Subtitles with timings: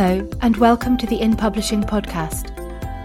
[0.00, 2.56] Hello, and welcome to the In Publishing podcast.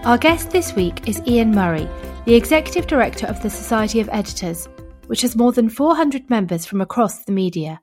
[0.06, 1.88] Our guest this week is Ian Murray,
[2.24, 4.68] the Executive Director of the Society of Editors,
[5.08, 7.80] which has more than 400 members from across the media.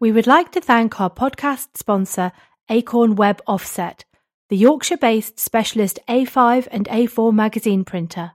[0.00, 2.32] We would like to thank our podcast sponsor,
[2.70, 4.06] Acorn Web Offset,
[4.48, 8.30] the Yorkshire based specialist A5 and A4 magazine printer.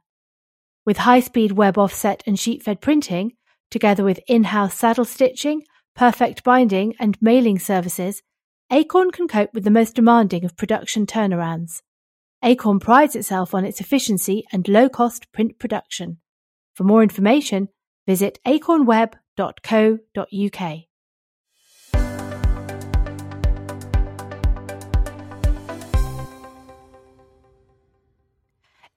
[0.86, 3.32] With high speed web offset and sheet fed printing,
[3.74, 5.64] together with in house saddle stitching,
[5.96, 8.22] perfect binding, and mailing services,
[8.72, 11.82] Acorn can cope with the most demanding of production turnarounds.
[12.44, 16.20] Acorn prides itself on its efficiency and low cost print production.
[16.76, 17.70] For more information,
[18.08, 20.93] visit acornweb.co.uk.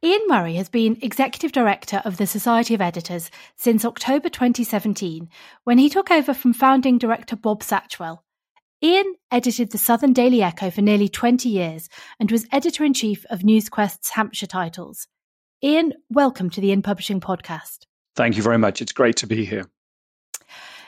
[0.06, 5.28] Ian Murray has been Executive Director of the Society of Editors since October 2017,
[5.64, 8.20] when he took over from founding director Bob Satchwell.
[8.80, 11.88] Ian edited the Southern Daily Echo for nearly 20 years
[12.20, 15.08] and was editor in chief of NewsQuest's Hampshire titles.
[15.60, 17.78] Ian, welcome to the In Publishing podcast.
[18.14, 18.80] Thank you very much.
[18.80, 19.68] It's great to be here.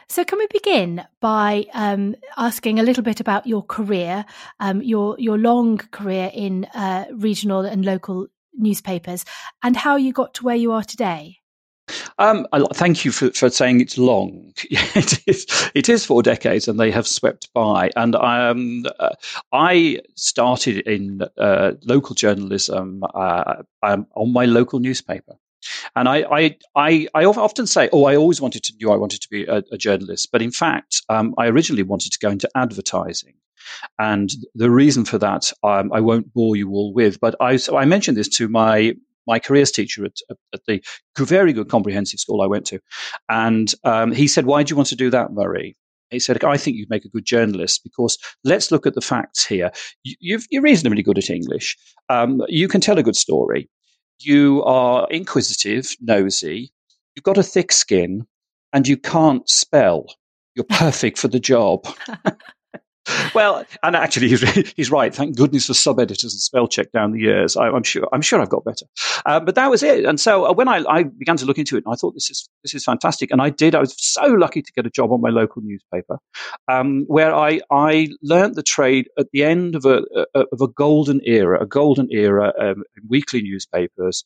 [0.09, 4.25] So, can we begin by um, asking a little bit about your career,
[4.61, 8.29] um, your your long career in uh, regional and local
[8.59, 9.25] newspapers
[9.63, 11.39] and how you got to where you are today.
[12.19, 14.53] Um, thank you for, for saying it's long.
[14.71, 15.47] it is.
[15.75, 17.91] It is four decades, and they have swept by.
[17.97, 19.15] And um, uh,
[19.53, 25.37] I started in uh, local journalism uh, um, on my local newspaper.
[25.97, 29.21] And I, I, I, I, often say, oh, I always wanted to knew I wanted
[29.23, 32.49] to be a, a journalist, but in fact, um, I originally wanted to go into
[32.55, 33.35] advertising.
[33.99, 37.77] And the reason for that, um, I won't bore you all with, but I, so
[37.77, 38.95] I mentioned this to my
[39.27, 40.17] my careers teacher at,
[40.55, 40.83] at, the
[41.19, 42.81] very good comprehensive school I went to.
[43.29, 45.77] And um, he said, Why do you want to do that, Murray?
[46.11, 49.45] He said, I think you'd make a good journalist because let's look at the facts
[49.45, 49.71] here.
[50.03, 51.77] You, are reasonably good at English.
[52.09, 53.69] Um, you can tell a good story.
[54.21, 56.73] You are inquisitive, nosy.
[57.15, 58.27] You've got a thick skin
[58.73, 60.07] and you can't spell.
[60.55, 61.87] You're perfect for the job.
[63.35, 64.43] well, and actually, he's,
[64.73, 65.15] he's right.
[65.15, 67.57] Thank goodness for sub editors and spell check down the years.
[67.57, 68.87] I, am sure I'm sure I've got better.
[69.27, 70.05] Uh, but that was it.
[70.05, 72.49] And so uh, when I, I, began to look into it, I thought this is
[72.63, 73.31] this is fantastic.
[73.31, 73.75] And I did.
[73.75, 76.19] I was so lucky to get a job on my local newspaper,
[76.69, 80.03] um, where I I learned the trade at the end of a,
[80.35, 84.25] a of a golden era, a golden era um, weekly newspapers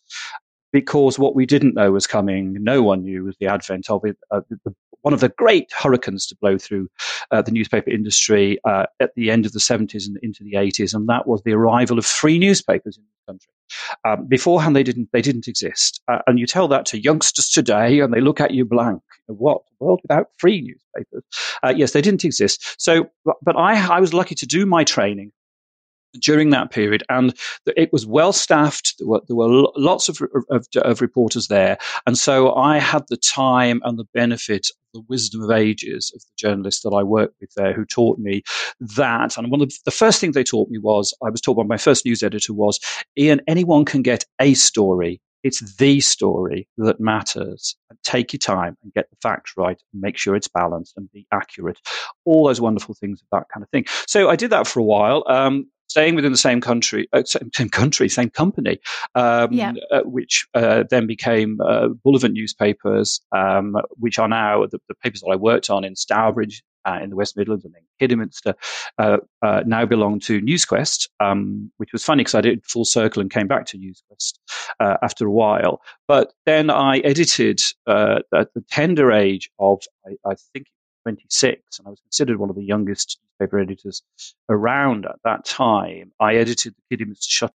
[0.72, 4.16] because what we didn't know was coming, no one knew, was the advent of it,
[4.30, 6.88] uh, the, one of the great hurricanes to blow through
[7.30, 10.94] uh, the newspaper industry uh, at the end of the 70s and into the 80s,
[10.94, 13.52] and that was the arrival of free newspapers in the country.
[14.04, 18.00] Um, beforehand, they didn't they didn't exist, uh, and you tell that to youngsters today,
[18.00, 19.02] and they look at you blank.
[19.26, 21.24] What world without free newspapers?
[21.62, 22.76] Uh, yes, they didn't exist.
[22.78, 25.32] So, but I I was lucky to do my training
[26.20, 27.34] during that period, and
[27.76, 28.94] it was well staffed.
[28.98, 33.16] There were, there were lots of, of, of, reporters there, and so I had the
[33.16, 37.52] time and the benefit the wisdom of ages of the journalists that I worked with
[37.54, 38.42] there who taught me
[38.80, 39.36] that.
[39.36, 41.76] And one of the first things they taught me was I was taught by my
[41.76, 42.78] first news editor was
[43.18, 45.20] Ian, anyone can get a story.
[45.42, 47.76] It's the story that matters.
[47.90, 51.10] And take your time and get the facts right and make sure it's balanced and
[51.12, 51.78] be accurate.
[52.24, 53.86] All those wonderful things of that kind of thing.
[54.06, 55.24] So I did that for a while.
[55.26, 58.80] Um, staying within the same country, uh, same, same, country, same company,
[59.14, 59.74] um, yeah.
[59.90, 65.20] uh, which uh, then became uh, Bullivant newspapers, um, which are now the, the, papers
[65.20, 66.62] that I worked on in Stourbridge.
[66.84, 68.54] Uh, in the West Midlands and then Kidderminster
[68.98, 69.18] uh,
[69.64, 73.46] now belong to NewsQuest, um, which was funny because I did full circle and came
[73.46, 74.32] back to NewsQuest
[74.80, 75.80] after a while.
[76.08, 80.66] But then I edited at the tender age of, I, I think,
[81.02, 84.02] 26, and I was considered one of the youngest newspaper editors
[84.48, 86.12] around at that time.
[86.20, 87.48] I edited the Kidderminster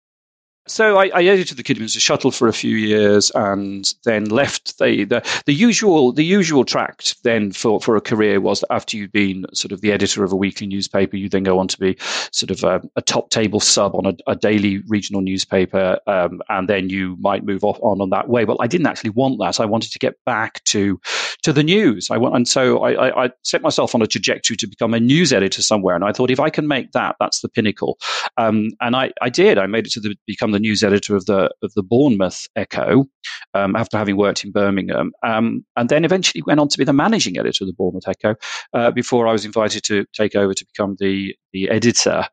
[0.67, 4.77] so I, I, edited the Kidderminster Shuttle for a few years, and then left.
[4.79, 8.97] The, the the usual the usual tract then for, for a career was that after
[8.97, 11.77] you'd been sort of the editor of a weekly newspaper, you then go on to
[11.77, 11.97] be
[12.31, 16.67] sort of a, a top table sub on a, a daily regional newspaper, um, and
[16.67, 18.43] then you might move off on on that way.
[18.43, 19.59] But I didn't actually want that.
[19.59, 20.99] I wanted to get back to
[21.43, 22.09] to the news.
[22.09, 24.99] I want, and so I, I, I set myself on a trajectory to become a
[24.99, 25.93] news editor somewhere.
[25.93, 27.99] And I thought if I can make that, that's the pinnacle.
[28.37, 29.59] Um, and I, I did.
[29.59, 33.05] I made it to the, become the news editor of the of the Bournemouth Echo
[33.53, 36.93] um, after having worked in Birmingham, um, and then eventually went on to be the
[36.93, 38.35] managing editor of the Bournemouth Echo
[38.73, 42.27] uh, before I was invited to take over to become the the editor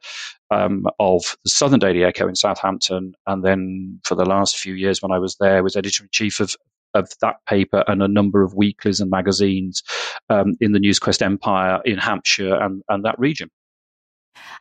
[0.51, 5.03] um, of the Southern Daily Echo in Southampton, and then for the last few years
[5.03, 6.55] when I was there, was editor in chief of
[6.95, 9.83] of that paper and a number of weeklies and magazines
[10.29, 13.49] um, in the Newsquest empire in Hampshire and, and that region.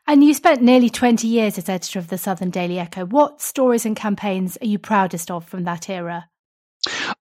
[0.07, 3.05] And you spent nearly 20 years as editor of the Southern Daily Echo.
[3.05, 6.27] What stories and campaigns are you proudest of from that era?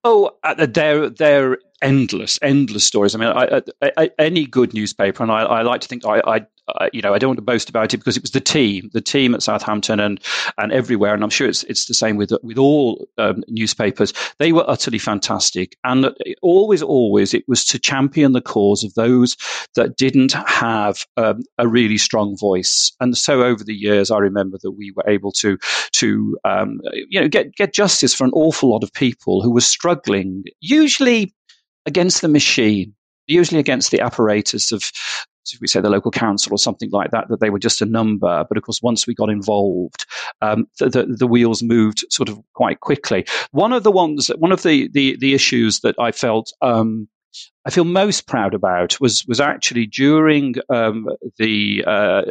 [0.04, 3.14] Oh, uh, they're they're endless, endless stories.
[3.14, 6.46] I mean, I, I, I, any good newspaper, and I, like to think I,
[6.92, 9.00] you know, I don't want to boast about it because it was the team, the
[9.00, 10.20] team at Southampton and
[10.58, 14.12] and everywhere, and I'm sure it's it's the same with with all um, newspapers.
[14.38, 19.36] They were utterly fantastic, and always, always, it was to champion the cause of those
[19.74, 22.92] that didn't have um, a really strong voice.
[23.00, 25.58] And so, over the years, I remember that we were able to
[25.92, 29.60] to um, you know get get justice for an awful lot of people who were
[29.60, 31.34] struggling, usually
[31.86, 32.94] against the machine
[33.30, 34.90] usually against the apparatus of
[35.60, 38.44] we say the local council or something like that, that they were just a number.
[38.48, 40.06] But of course, once we got involved,
[40.42, 43.24] um, the, the, the, wheels moved sort of quite quickly.
[43.50, 46.52] One of the ones, one of the the, the issues that I felt.
[46.60, 47.08] Um,
[47.64, 52.22] I feel most proud about was was actually during um, the, uh,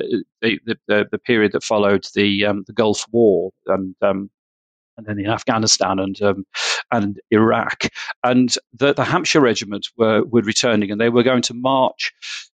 [0.42, 4.30] the, the, the period that followed the um, the Gulf War and um,
[5.00, 6.46] and then in Afghanistan and um,
[6.92, 7.86] and Iraq.
[8.24, 12.14] And the, the Hampshire Regiment were, were returning, and they were going to march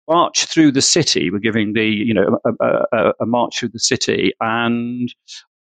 [0.08, 1.31] march through the city.
[1.31, 5.14] We're giving the you know a, a, a march through the city, and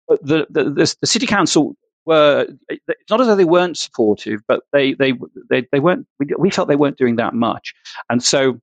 [0.08, 1.76] the, the the, the city council
[2.06, 5.14] were it's not as though they weren't supportive, but they they
[5.50, 6.08] they, they weren't.
[6.20, 7.74] We, we felt they weren't doing that much,
[8.10, 8.60] and so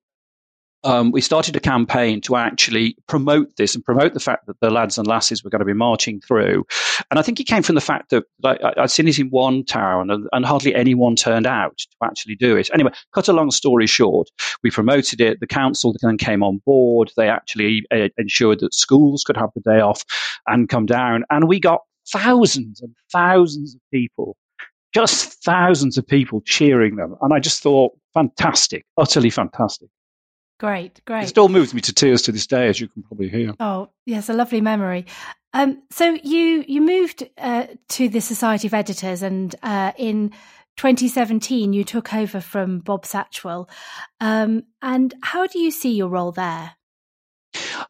[0.86, 4.70] um, we started a campaign to actually promote this and promote the fact that the
[4.70, 6.64] lads and lasses were going to be marching through.
[7.10, 9.64] And I think it came from the fact that like, I'd seen it in one
[9.64, 12.70] town and, and, hardly anyone turned out to actually do it.
[12.72, 14.28] Anyway, cut a long story short,
[14.62, 15.40] we promoted it.
[15.40, 17.10] The council then came on board.
[17.16, 20.04] They actually uh, ensured that schools could have the day off
[20.46, 21.24] and come down.
[21.30, 24.36] And we got thousands and thousands of people
[24.94, 27.16] just thousands of people cheering them.
[27.20, 29.90] And I just thought, fantastic, utterly fantastic.
[30.58, 31.24] Great, great.
[31.24, 33.52] It still moves me to tears to this day, as you can probably hear.
[33.60, 35.04] Oh, yes, a lovely memory.
[35.52, 40.30] Um, so you you moved uh, to the Society of Editors, and uh, in
[40.76, 43.68] 2017 you took over from Bob Satchwell.
[44.20, 46.72] Um, and how do you see your role there?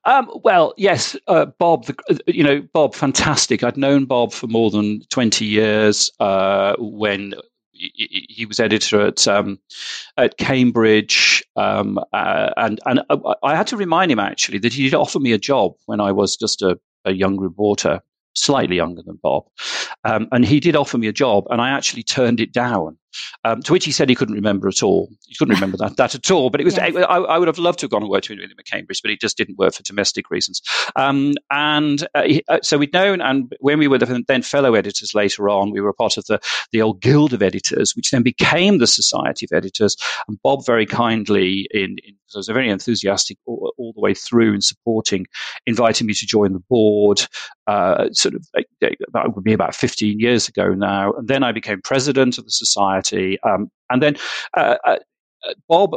[0.04, 1.86] Um, well, yes, uh, Bob.
[1.86, 3.62] The, you know, Bob, fantastic.
[3.62, 7.34] I'd known Bob for more than twenty years uh, when
[7.78, 9.58] he was editor at um,
[10.16, 13.02] at Cambridge, um, uh, and and
[13.42, 16.12] I had to remind him actually that he did offer me a job when I
[16.12, 18.00] was just a, a young reporter,
[18.34, 19.44] slightly younger than Bob,
[20.04, 22.98] um, and he did offer me a job, and I actually turned it down
[23.44, 25.10] um, to which he said he couldn't remember at all.
[25.26, 26.50] He couldn't remember that, that at all.
[26.50, 26.96] But it was yes.
[26.96, 29.10] I, I, would have loved to have gone and worked with him at Cambridge, but
[29.10, 30.62] it just didn't work for domestic reasons.
[30.96, 34.74] Um, and uh, he, uh, so we'd known, and when we were the, then fellow
[34.74, 36.40] editors later on, we were part of the
[36.72, 39.96] the old Guild of Editors, which then became the Society of Editors.
[40.28, 44.54] And Bob very kindly, in, in I was very enthusiastic all, all, the way through
[44.54, 45.26] in supporting,
[45.64, 47.24] inviting me to join the board.
[47.66, 48.46] Uh, sort of
[48.80, 52.50] that would be about 15 years ago now, and then I became president of the
[52.50, 53.38] society Party.
[53.42, 54.16] Um, and then
[54.56, 54.96] uh, uh,
[55.68, 55.96] Bob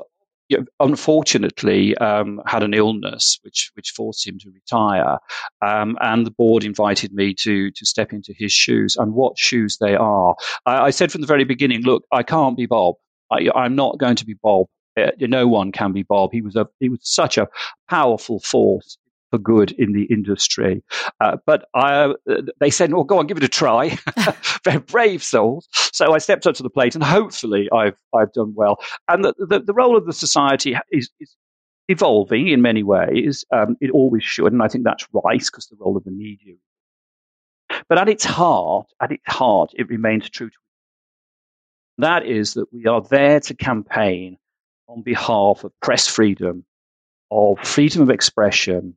[0.49, 5.19] you know, unfortunately um, had an illness which which forced him to retire,
[5.61, 8.97] um, and the board invited me to to step into his shoes.
[8.97, 10.35] And what shoes they are!
[10.65, 12.95] I, I said from the very beginning, look, I can't be Bob.
[13.31, 14.65] I, am not going to be Bob.
[14.97, 16.31] Uh, no one can be Bob.
[16.31, 17.47] He was a he was such a
[17.87, 18.97] powerful force
[19.31, 20.83] for good in the industry.
[21.21, 22.13] Uh, but I,
[22.59, 23.97] they said, "Well, go on, give it a try."
[24.63, 25.67] They're brave souls.
[25.71, 28.79] So I stepped up to the plate, and hopefully, I've I've done well.
[29.07, 31.35] And the the, the role of the society is, is
[31.87, 33.45] evolving in many ways.
[33.51, 36.55] Um, it always should, and I think that's right because the role of the media.
[37.87, 40.55] But at its heart, at its heart, it remains true to.
[41.99, 44.37] That is that we are there to campaign
[44.87, 46.65] on behalf of press freedom,
[47.29, 48.95] of freedom of expression,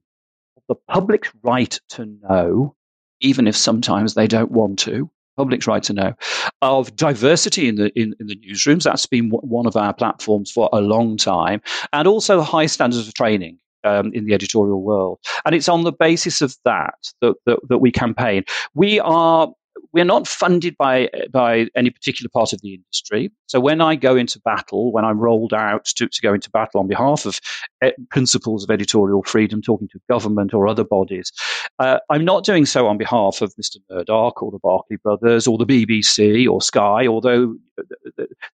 [0.72, 2.74] the public's right to know,
[3.20, 6.14] even if sometimes they don't want to, public's right to know,
[6.62, 8.84] of diversity in the in, in the newsrooms.
[8.84, 11.60] That's been one of our platforms for a long time,
[11.92, 13.58] and also high standards of training.
[13.84, 17.78] Um, in the editorial world, and it's on the basis of that that, that that
[17.78, 18.44] we campaign.
[18.74, 19.52] We are
[19.92, 23.30] we're not funded by by any particular part of the industry.
[23.46, 26.80] So when I go into battle, when I'm rolled out to, to go into battle
[26.80, 27.40] on behalf of
[27.82, 31.32] eh, principles of editorial freedom, talking to government or other bodies,
[31.78, 33.76] uh, I'm not doing so on behalf of Mr.
[33.90, 37.54] Murdoch or the Barclay Brothers or the BBC or Sky, although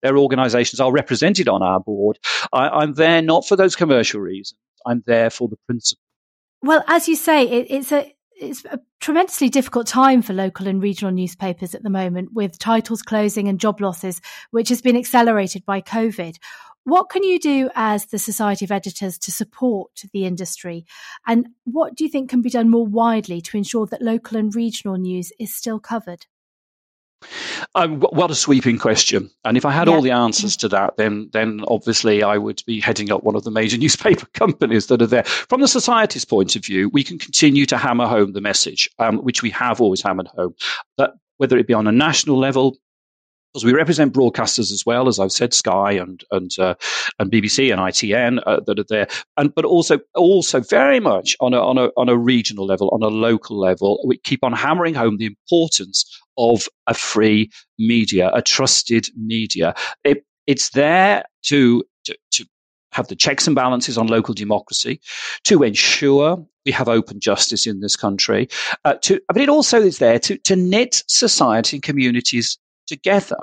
[0.02, 2.18] their organisations are represented on our board.
[2.52, 4.58] I, I'm there not for those commercial reasons.
[4.86, 6.02] I'm there for the principle.
[6.62, 10.82] Well, as you say, it, it's a it's a tremendously difficult time for local and
[10.82, 15.64] regional newspapers at the moment, with titles closing and job losses, which has been accelerated
[15.64, 16.36] by COVID.
[16.84, 20.86] What can you do as the Society of Editors to support the industry?
[21.26, 24.54] And what do you think can be done more widely to ensure that local and
[24.54, 26.26] regional news is still covered?
[27.74, 29.30] Um, what a sweeping question!
[29.44, 29.94] And if I had yeah.
[29.94, 33.44] all the answers to that, then then obviously I would be heading up one of
[33.44, 35.24] the major newspaper companies that are there.
[35.24, 39.18] From the society's point of view, we can continue to hammer home the message, um,
[39.18, 40.54] which we have always hammered home,
[40.96, 42.76] that whether it be on a national level,
[43.52, 46.74] because we represent broadcasters as well, as I've said, Sky and and uh,
[47.18, 51.54] and BBC and ITN uh, that are there, and but also also very much on
[51.54, 54.94] a on a on a regional level, on a local level, we keep on hammering
[54.94, 56.04] home the importance
[56.38, 59.74] of a free media, a trusted media.
[60.04, 62.46] It, it's there to, to, to
[62.92, 65.00] have the checks and balances on local democracy,
[65.44, 68.48] to ensure we have open justice in this country.
[68.84, 73.38] Uh, to, but it also is there to, to knit society and communities together.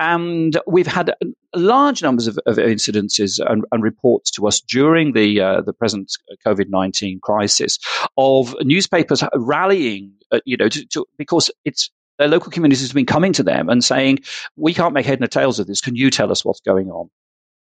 [0.00, 1.14] And we've had
[1.54, 6.12] large numbers of, of incidences and, and, reports to us during the uh, the present
[6.44, 7.78] COVID nineteen crisis
[8.16, 13.06] of newspapers rallying, uh, you know, to, to, because it's their local communities have been
[13.06, 14.20] coming to them and saying,
[14.56, 15.80] we can't make head nor tails of this.
[15.80, 17.10] Can you tell us what's going on?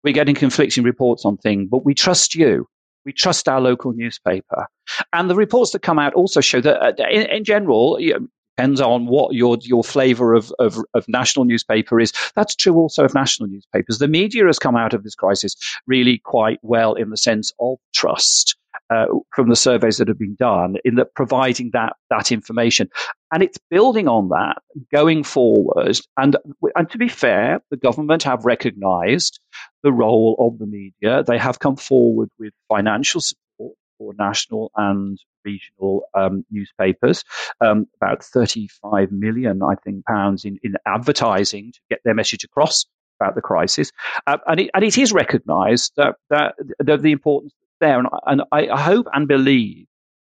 [0.03, 2.69] We're getting conflicting reports on things, but we trust you.
[3.05, 4.67] We trust our local newspaper.
[5.13, 8.27] And the reports that come out also show that, uh, in, in, general, you know,
[8.57, 12.13] depends on what your your flavor of, of, of national newspaper is.
[12.35, 13.99] That's true also of national newspapers.
[13.99, 15.57] The media has come out of this crisis
[15.87, 18.57] really quite well in the sense of trust
[18.91, 22.89] uh, from the surveys that have been done in that providing that that information,
[23.33, 24.59] and it's building on that
[24.93, 25.99] going forward.
[26.17, 26.37] And
[26.77, 29.41] and to be fair, the government have recognised
[29.83, 31.25] the role of the media.
[31.25, 37.25] They have come forward with financial support for national and regional um, newspapers,
[37.61, 42.87] um, about 35 million, I think, pounds in, in advertising to get their message across
[43.21, 43.93] about the crisis.
[44.27, 47.99] Uh, and, it, and it is recognised that, that, that the importance there.
[47.99, 49.87] And, and I, I hope and believe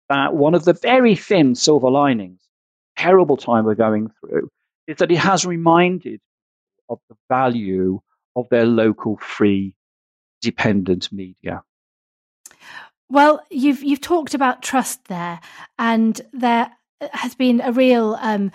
[0.09, 2.41] that one of the very thin silver linings,
[2.97, 4.49] terrible time we're going through,
[4.87, 6.19] is that it has reminded
[6.89, 7.99] of the value
[8.35, 9.75] of their local free
[10.41, 11.63] dependent media.
[13.13, 15.39] Well, you've you've talked about trust there,
[15.77, 16.71] and there
[17.11, 18.51] has been a real um,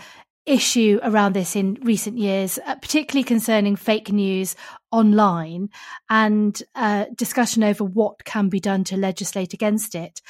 [0.46, 4.56] issue around this in recent years, uh, particularly concerning fake news
[4.90, 5.68] online
[6.10, 10.20] and uh, discussion over what can be done to legislate against it.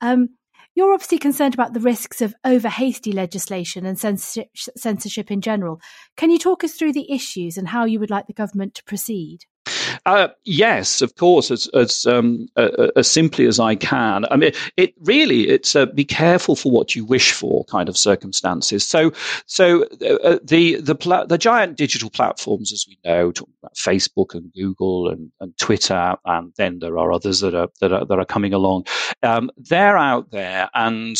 [0.00, 0.30] Um,
[0.74, 5.80] you're obviously concerned about the risks of over hasty legislation and censorship, censorship in general.
[6.16, 8.82] Can you talk us through the issues and how you would like the government to
[8.82, 9.42] proceed?
[10.06, 14.24] Uh, yes, of course, as as, um, uh, as simply as I can.
[14.30, 17.96] I mean, it really it's a be careful for what you wish for kind of
[17.96, 18.86] circumstances.
[18.86, 19.12] So,
[19.46, 23.74] so uh, uh the the pla- the giant digital platforms, as we know, talking about
[23.74, 28.04] Facebook and Google and, and Twitter, and then there are others that are that are
[28.04, 28.86] that are coming along.
[29.24, 31.16] Um, they're out there, and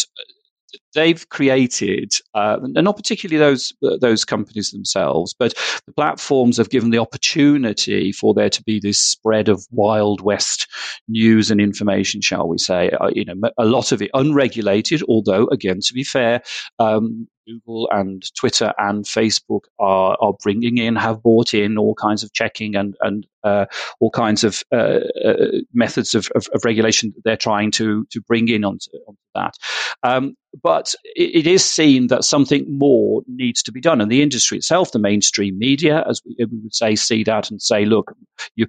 [0.95, 5.55] they've created, uh, and not particularly those those companies themselves, but
[5.87, 10.67] the platforms have given the opportunity for there to be this spread of wild west
[11.09, 12.91] news and information, shall we say?
[12.91, 16.43] Uh, you know, a lot of it unregulated, although again, to be fair,
[16.79, 22.23] um, Google and Twitter and Facebook are, are bringing in, have brought in all kinds
[22.23, 23.67] of checking and, and uh,
[24.01, 28.21] all kinds of uh, uh, methods of, of, of, regulation that they're trying to, to
[28.23, 29.55] bring in onto, onto that.
[30.03, 34.01] Um, but it, it is seen that something more needs to be done.
[34.01, 37.63] And the industry itself, the mainstream media, as we, we would say, see that and
[37.63, 38.17] say, look,
[38.57, 38.67] you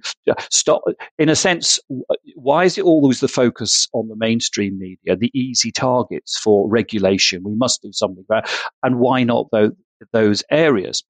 [0.50, 0.82] stop.
[1.18, 1.80] In a sense,
[2.36, 7.42] why is it always the focus on the mainstream media, the easy targets for regulation?
[7.42, 8.48] We must do something about,
[8.82, 9.72] and why not those,
[10.12, 11.02] those areas?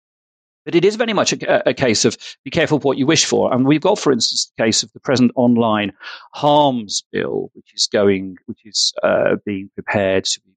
[0.64, 3.52] But it is very much a, a, case of be careful what you wish for.
[3.54, 5.92] And we've got, for instance, the case of the present online
[6.34, 10.52] harms bill, which is going, which is uh, being prepared to be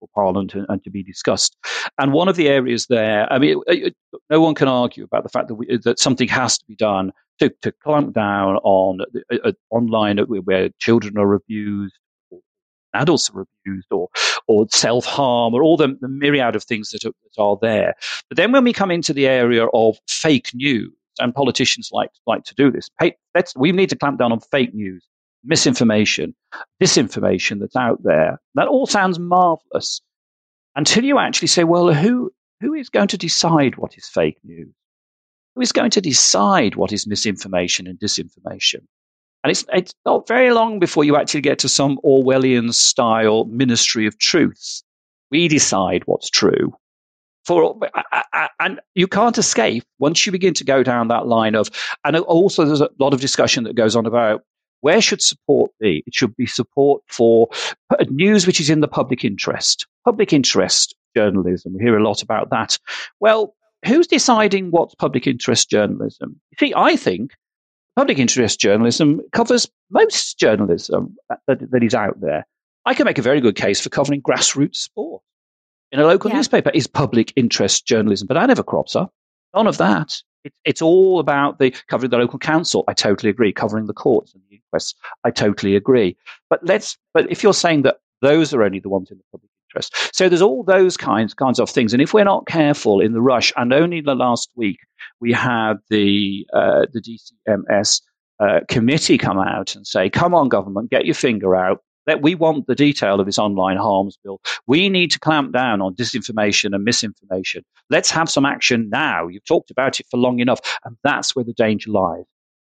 [0.00, 1.56] for Parliament and, and, to be discussed.
[1.98, 3.60] And one of the areas there, I mean,
[4.30, 7.12] no one can argue about the fact that we, that something has to be done
[7.38, 9.00] to, to clamp down on
[9.32, 11.94] uh, uh, online where children are abused,
[12.94, 14.08] adults are abused or
[14.46, 17.94] or self harm or all the, the, myriad of things that are, that are, there.
[18.28, 22.44] But then when we come into the area of fake news, and politicians like like
[22.44, 22.88] to do this,
[23.34, 25.04] let's, we need to clamp down on fake news
[25.44, 26.34] misinformation,
[26.82, 28.40] disinformation that's out there.
[28.54, 30.00] That all sounds marvelous
[30.76, 32.30] until you actually say, well, who,
[32.60, 34.72] who is going to decide what is fake news?
[35.54, 38.86] Who is going to decide what is misinformation and disinformation?
[39.42, 44.06] And it's, it's not very long before you actually get to some Orwellian style ministry
[44.06, 44.82] of truth.
[45.30, 46.74] We decide what's true.
[47.46, 47.74] For,
[48.60, 51.70] and you can't escape once you begin to go down that line of,
[52.04, 54.42] and also there's a lot of discussion that goes on about
[54.82, 56.02] where should support be?
[56.06, 57.48] It should be support for
[58.08, 59.86] news which is in the public interest.
[60.04, 61.74] Public interest journalism.
[61.74, 62.78] We hear a lot about that.
[63.20, 63.54] Well,
[63.86, 66.40] who's deciding what's public interest journalism?
[66.58, 67.32] See, I think
[67.96, 72.46] public interest journalism covers most journalism uh, that, that is out there.
[72.86, 75.22] I can make a very good case for covering grassroots sport
[75.92, 76.36] in a local yeah.
[76.36, 79.12] newspaper is public interest journalism, but that never crops up.
[79.54, 80.22] None of that.
[80.44, 82.84] It, it's all about the covering the local council.
[82.88, 83.52] I totally agree.
[83.52, 84.94] Covering the courts and the inquests.
[85.24, 86.16] I totally agree.
[86.48, 86.96] But let's.
[87.12, 90.28] But if you're saying that those are only the ones in the public interest, so
[90.28, 91.92] there's all those kinds kinds of things.
[91.92, 94.78] And if we're not careful in the rush, and only the last week
[95.20, 98.02] we had the uh, the DCMS
[98.40, 102.34] uh, committee come out and say, "Come on, government, get your finger out." That we
[102.34, 104.40] want the detail of this online harms bill.
[104.66, 107.62] We need to clamp down on disinformation and misinformation.
[107.90, 109.28] Let's have some action now.
[109.28, 112.24] You've talked about it for long enough, and that's where the danger lies.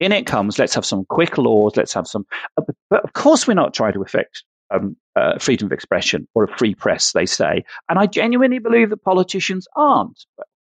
[0.02, 1.78] In it comes, let's have some quick laws.
[1.78, 2.26] Let's have some.
[2.58, 6.44] Uh, but of course, we're not trying to affect um, uh, freedom of expression or
[6.44, 7.64] a free press, they say.
[7.90, 10.26] And I genuinely believe that politicians aren't,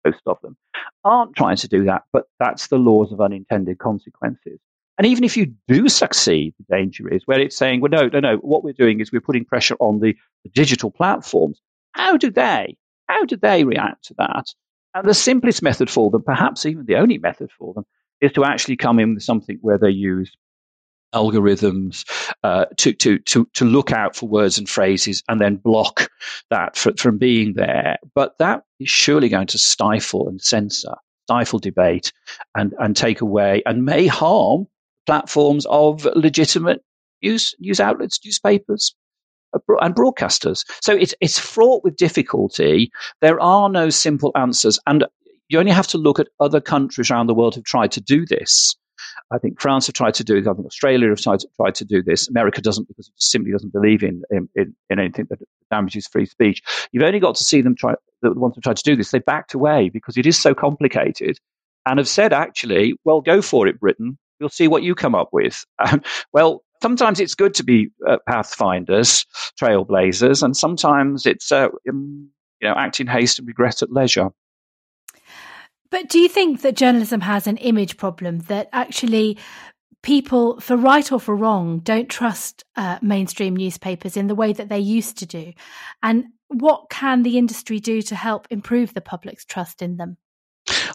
[0.04, 0.56] most of them,
[1.04, 4.58] aren't trying to do that, but that's the laws of unintended consequences.
[4.98, 8.20] And even if you do succeed, the danger is where it's saying, well, no, no,
[8.20, 11.60] no, what we're doing is we're putting pressure on the, the digital platforms.
[11.92, 12.76] How do they,
[13.08, 14.46] how do they react to that?
[14.94, 17.84] And the simplest method for them, perhaps even the only method for them,
[18.20, 20.30] is to actually come in with something where they use
[21.14, 22.04] algorithms
[22.42, 26.08] uh, to, to, to, to look out for words and phrases and then block
[26.50, 27.98] that for, from being there.
[28.14, 30.94] But that is surely going to stifle and censor,
[31.26, 32.12] stifle debate
[32.54, 34.66] and, and take away and may harm
[35.06, 36.82] platforms of legitimate
[37.22, 38.94] news news outlets, newspapers,
[39.68, 40.64] and broadcasters.
[40.80, 42.90] So it's it's fraught with difficulty.
[43.20, 45.04] There are no simple answers, and
[45.48, 48.24] you only have to look at other countries around the world who've tried to do
[48.26, 48.76] this.
[49.30, 50.48] I think France have tried to do this.
[50.48, 52.28] I think Australia have tried to, tried to do this.
[52.28, 55.38] America doesn't because it simply doesn't believe in, in, in anything that
[55.70, 56.62] damages free speech.
[56.92, 59.18] You've only got to see them try, the ones who tried to do this, they
[59.18, 61.38] backed away because it is so complicated
[61.86, 64.18] and have said, actually, well, go for it, Britain.
[64.40, 65.64] We'll see what you come up with.
[65.78, 69.24] Um, well, sometimes it's good to be uh, pathfinders,
[69.60, 72.28] trailblazers, and sometimes it's uh, um,
[72.60, 74.30] you know act in haste and regret at leisure.
[75.92, 79.36] But do you think that journalism has an image problem that actually
[80.02, 84.70] people, for right or for wrong, don't trust uh, mainstream newspapers in the way that
[84.70, 85.52] they used to do?
[86.02, 90.16] And what can the industry do to help improve the public's trust in them?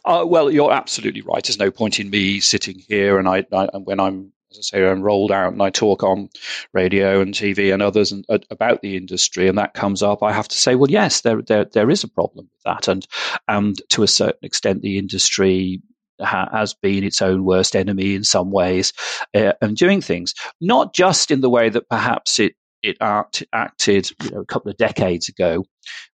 [0.03, 1.43] Uh, well, you're absolutely right.
[1.43, 4.87] There's no point in me sitting here and I, I when I'm as I say,
[4.87, 6.29] I'm rolled out and I talk on
[6.73, 10.23] radio and TV and others and, uh, about the industry, and that comes up.
[10.23, 13.07] I have to say, well, yes, there there there is a problem with that, and
[13.47, 15.81] and to a certain extent, the industry
[16.21, 18.93] ha- has been its own worst enemy in some ways,
[19.35, 24.09] uh, and doing things not just in the way that perhaps it it act, acted
[24.23, 25.65] you know, a couple of decades ago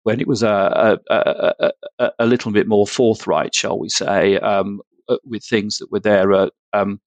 [0.05, 4.81] when it was a, a, a, a little bit more forthright, shall we say, um,
[5.09, 6.33] uh, with things that were there.
[6.33, 7.01] Uh, um,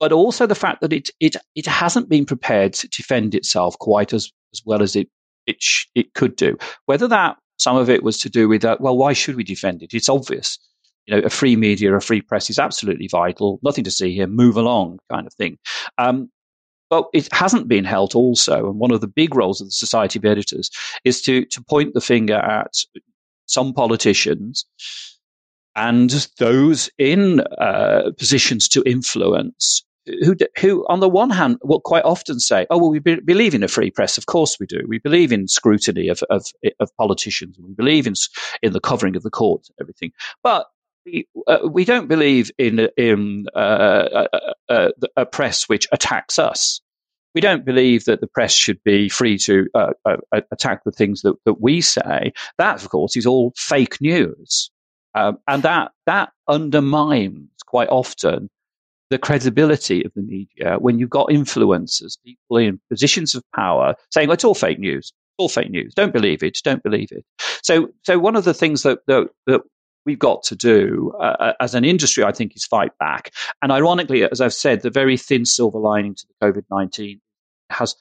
[0.00, 4.12] but also the fact that it, it, it hasn't been prepared to defend itself quite
[4.12, 5.08] as, as well as it,
[5.46, 6.56] it, sh- it could do.
[6.86, 9.82] Whether that some of it was to do with, uh, well, why should we defend
[9.82, 9.92] it?
[9.92, 10.58] It's obvious.
[11.06, 13.60] You know, a free media, a free press is absolutely vital.
[13.62, 14.26] Nothing to see here.
[14.26, 15.58] Move along, kind of thing.
[15.98, 16.30] Um,
[16.88, 18.70] but it hasn't been held also.
[18.70, 20.70] And one of the big roles of the Society of Editors
[21.04, 22.74] is to, to point the finger at
[23.46, 24.64] some politicians
[25.76, 29.84] and those in uh, positions to influence
[30.24, 33.54] who, who, on the one hand, will quite often say, "Oh, well, we be- believe
[33.54, 34.18] in a free press.
[34.18, 34.84] Of course, we do.
[34.88, 36.46] We believe in scrutiny of of,
[36.78, 37.56] of politicians.
[37.58, 38.14] We believe in
[38.62, 40.66] in the covering of the courts and everything." But
[41.04, 44.28] we, uh, we don't believe in in a,
[44.68, 46.80] uh, a, press which attacks us.
[47.34, 50.16] We don't believe that the press should be free to uh, uh,
[50.50, 52.32] attack the things that, that we say.
[52.58, 54.70] That, of course, is all fake news,
[55.14, 58.50] um, and that that undermines quite often
[59.10, 64.30] the credibility of the media when you've got influencers, people in positions of power, saying
[64.30, 65.92] it's all fake news, all fake news.
[65.94, 66.58] Don't believe it.
[66.62, 67.24] Don't believe it.
[67.62, 69.62] So, so one of the things that that, that
[70.06, 73.32] we've got to do uh, uh as an industry, I think, is fight back.
[73.60, 77.20] And ironically, as I've said, the very thin silver lining to the COVID nineteen
[77.70, 77.96] has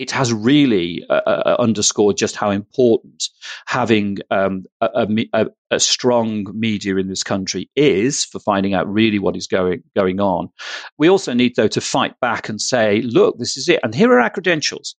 [0.00, 3.28] it has really uh, uh, underscored just how important
[3.66, 9.18] having um, a, a, a, strong media in this country is for finding out really
[9.18, 10.48] what is going going on.
[10.96, 14.10] We also need, though, to fight back and say, "Look, this is it, and here
[14.10, 14.96] are our credentials.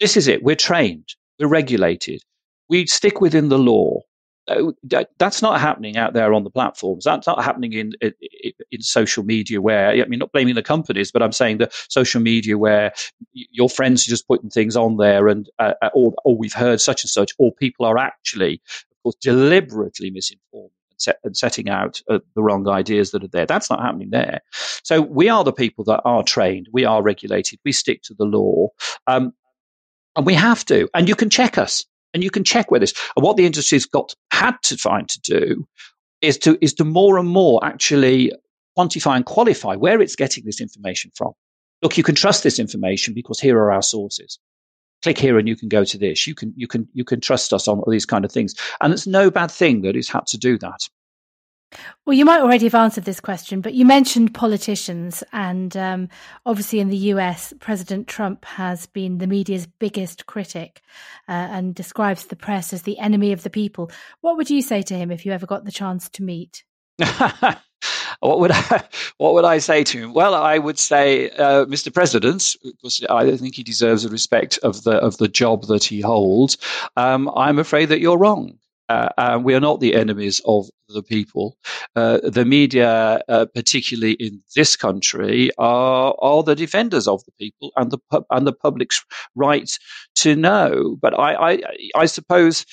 [0.00, 0.42] This is it.
[0.42, 1.08] We're trained.
[1.38, 2.20] We're regulated.
[2.68, 4.00] We stick within the law.
[4.48, 4.72] Uh,
[5.18, 7.04] that's not happening out there on the platforms.
[7.04, 8.12] That's not happening in, in,
[8.72, 12.20] in social media where I mean, not blaming the companies, but I'm saying that social
[12.20, 12.92] media where
[13.32, 16.80] your friends are just putting things on there, and uh, uh, or, or we've heard
[16.80, 20.72] such and such, or people are actually, of course, deliberately misinformed
[21.24, 23.46] and setting out uh, the wrong ideas that are there.
[23.46, 24.40] That's not happening there.
[24.82, 28.24] So we are the people that are trained, we are regulated, we stick to the
[28.24, 28.68] law,
[29.06, 29.32] um,
[30.16, 30.88] and we have to.
[30.94, 33.86] And you can check us and you can check where this and what the industry's
[33.86, 35.66] got had to find to do
[36.20, 38.32] is to is to more and more actually
[38.78, 41.32] quantify and qualify where it's getting this information from.
[41.82, 44.38] Look, you can trust this information because here are our sources.
[45.02, 46.26] Click here and you can go to this.
[46.26, 48.54] You can you can you can trust us on all these kind of things.
[48.80, 50.88] And it's no bad thing that it's had to do that.
[52.04, 56.08] Well, you might already have answered this question, but you mentioned politicians, and um,
[56.44, 60.82] obviously in the US, President Trump has been the media's biggest critic
[61.28, 63.90] uh, and describes the press as the enemy of the people.
[64.20, 66.64] What would you say to him if you ever got the chance to meet?
[68.20, 68.84] what would I,
[69.18, 70.14] what would I say to him?
[70.14, 71.92] Well, I would say, uh, Mr.
[71.92, 76.00] President, because I think he deserves the respect of the of the job that he
[76.00, 76.58] holds.
[76.96, 78.58] Um, I'm afraid that you're wrong.
[78.92, 81.56] Uh, uh, we are not the enemies of the people.
[81.96, 87.72] Uh, the media, uh, particularly in this country, are, are the defenders of the people
[87.76, 87.98] and the
[88.30, 89.02] and the public's
[89.34, 89.70] right
[90.16, 90.96] to know.
[91.00, 91.62] But I, I,
[91.96, 92.66] I suppose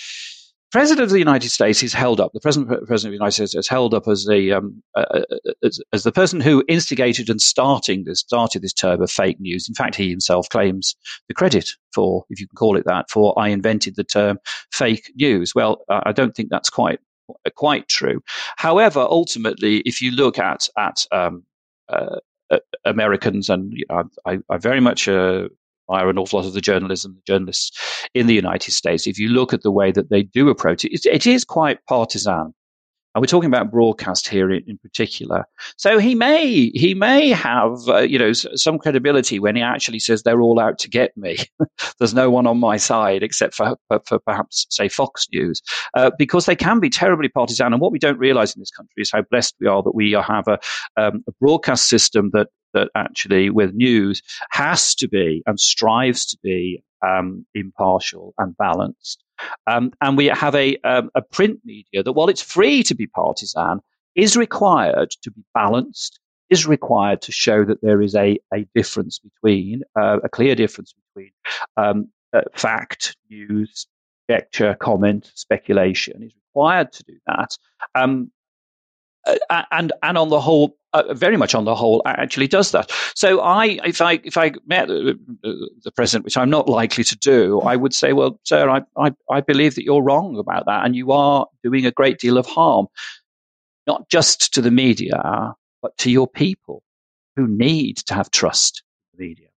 [0.72, 2.32] President of the United States is held up.
[2.34, 5.22] The President, President of the United States is held up as the um, uh, uh,
[5.64, 9.68] as, as, the person who instigated and starting this started this term of fake news.
[9.68, 10.96] In fact, he himself claims
[11.28, 14.38] the credit for, if you can call it that, for I invented the term
[14.72, 15.56] fake news.
[15.56, 17.00] Well, I don't think that's quite
[17.56, 18.22] quite true.
[18.58, 21.44] However, ultimately, if you look at at um,
[21.88, 22.18] uh,
[22.86, 25.50] Americans, and you know, I, I, very much uh,
[25.90, 29.08] admire an awful lot of the journalism, the journalists in the United States.
[29.08, 32.54] If you look at the way that they do approach it, it is quite partisan.
[33.16, 35.46] And we're talking about broadcast here in, in particular.
[35.78, 40.22] So he may he may have uh, you know some credibility when he actually says
[40.22, 41.38] they're all out to get me.
[42.00, 45.62] There's no one on my side except for for, for perhaps say Fox News,
[45.96, 47.74] uh, because they can be terribly partisan.
[47.74, 50.12] And what we don't realise in this country is how blessed we are that we
[50.12, 50.60] have a,
[50.98, 56.38] um, a broadcast system that that actually with news has to be and strives to
[56.44, 59.24] be um, impartial and balanced.
[59.68, 63.08] Um, and we have a, um, a print media that, while it's free to be
[63.08, 63.80] partisan,
[64.16, 69.20] is required to be balanced, is required to show that there is a, a difference
[69.20, 71.32] between, uh, a clear difference between
[71.78, 73.88] um, uh, fact, news,
[74.28, 77.58] conjecture, comment, speculation, is required to do that.
[77.96, 78.32] Um,
[79.26, 82.92] uh, and and on the whole, uh, very much on the whole, actually does that.
[83.16, 85.20] So I, if I if I met the,
[85.96, 89.42] president, which I'm not likely to do, I would say, well, sir, I, I I
[89.42, 92.88] believe that you're wrong about that, and you are doing a great deal of harm,
[93.88, 96.84] not just to the media, but to your people
[97.36, 99.49] who need to have trust in the media.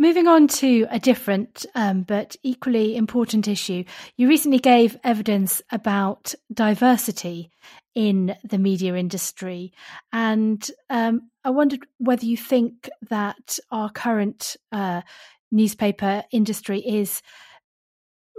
[0.00, 3.82] Moving on to a different um, but equally important issue,
[4.16, 7.50] you recently gave evidence about diversity
[7.96, 9.72] in the media industry.
[10.12, 15.02] And um, I wondered whether you think that our current uh,
[15.50, 17.20] newspaper industry is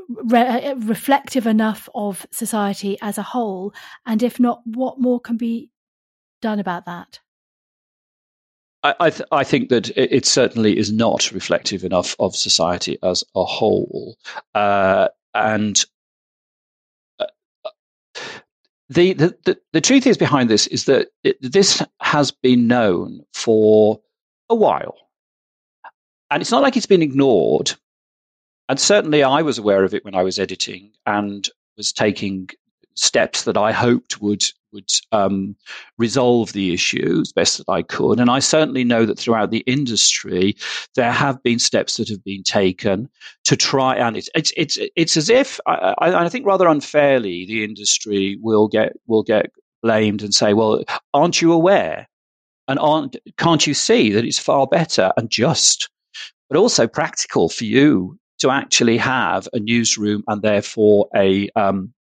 [0.07, 3.73] re- reflective enough of society as a whole.
[4.05, 5.71] And if not, what more can be
[6.41, 7.19] done about that?
[8.81, 13.43] I, th- I, think that it certainly is not reflective enough of society as a
[13.43, 14.17] whole.
[14.55, 15.83] Uh, and
[17.19, 17.25] uh,
[18.87, 23.25] the, the, the, the, truth is behind this is that it, this has been known
[23.33, 23.99] for
[24.49, 24.95] a while.
[26.31, 27.73] And it's not like it's been ignored.
[28.69, 32.49] And certainly I was aware of it when I was editing and was taking
[32.95, 35.55] steps that I hoped would would um,
[35.97, 38.19] resolve the issue as best that I could.
[38.19, 40.55] And I certainly know that throughout the industry,
[40.95, 43.09] there have been steps that have been taken
[43.45, 43.95] to try.
[43.95, 48.67] And it's it's it's it's as if I, I think rather unfairly the industry will
[48.67, 49.51] get will get
[49.81, 52.07] blamed and say, "Well, aren't you aware?
[52.67, 55.89] And aren't can't you see that it's far better and just,
[56.49, 61.93] but also practical for you to actually have a newsroom and therefore a um,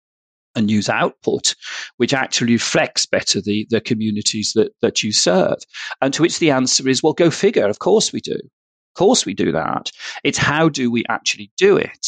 [0.59, 1.55] a news output
[1.97, 5.59] which actually reflects better the, the communities that, that you serve?
[6.03, 7.67] And to which the answer is, well, go figure.
[7.67, 8.35] Of course we do.
[8.35, 9.91] Of course we do that.
[10.25, 12.07] It's how do we actually do it?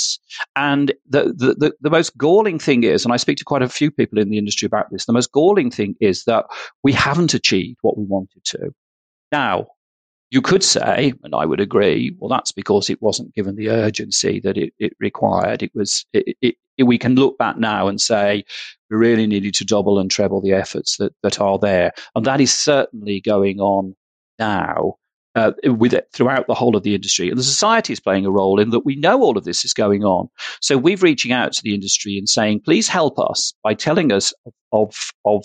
[0.57, 3.69] And the, the, the, the, most galling thing is, and I speak to quite a
[3.69, 6.47] few people in the industry about this, the most galling thing is that
[6.83, 8.75] we haven't achieved what we wanted to.
[9.31, 9.69] Now,
[10.31, 14.40] you could say, and I would agree, well, that's because it wasn't given the urgency
[14.40, 15.62] that it, it required.
[15.62, 18.45] It was, it, it, we can look back now and say
[18.90, 21.93] we really needed to double and treble the efforts that, that are there.
[22.14, 23.97] And that is certainly going on
[24.38, 24.97] now.
[25.37, 28.31] Uh, with it throughout the whole of the industry, and the society is playing a
[28.33, 30.29] role in that we know all of this is going on.
[30.61, 34.35] So we're reaching out to the industry and saying, please help us by telling us
[34.73, 34.93] of,
[35.25, 35.45] of,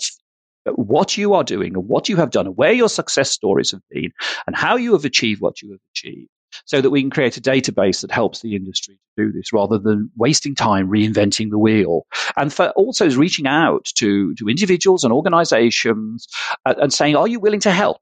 [0.74, 3.82] what you are doing and what you have done and where your success stories have
[3.90, 4.12] been
[4.46, 6.28] and how you have achieved what you have achieved
[6.64, 9.78] so that we can create a database that helps the industry to do this rather
[9.78, 12.06] than wasting time reinventing the wheel.
[12.36, 16.26] And for also reaching out to, to individuals and organizations
[16.64, 17.98] and, and saying, are you willing to help?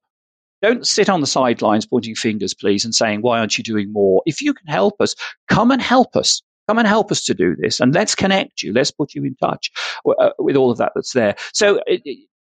[0.62, 4.22] Don't sit on the sidelines pointing fingers, please, and saying, why aren't you doing more?
[4.24, 5.14] If you can help us,
[5.48, 6.40] come and help us.
[6.66, 8.72] Come and help us to do this, and let's connect you.
[8.72, 9.70] Let's put you in touch
[10.18, 11.34] uh, with all of that that's there.
[11.52, 12.00] So, it,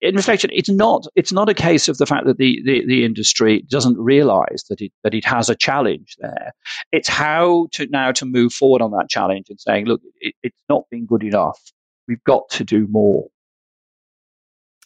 [0.01, 3.03] in reflection, it's not it's not a case of the fact that the, the, the,
[3.03, 6.53] industry doesn't realize that it that it has a challenge there.
[6.91, 10.63] It's how to now to move forward on that challenge and saying, look, it, it's
[10.69, 11.59] not been good enough.
[12.07, 13.27] We've got to do more.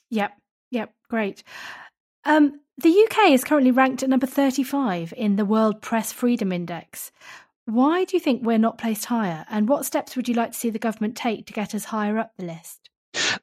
[0.10, 0.32] Yep,
[0.72, 1.44] yep, great.
[2.26, 7.12] Um, the UK is currently ranked at number 35 in the World Press Freedom Index.
[7.66, 9.46] Why do you think we're not placed higher?
[9.50, 12.18] And what steps would you like to see the government take to get us higher
[12.18, 12.83] up the list?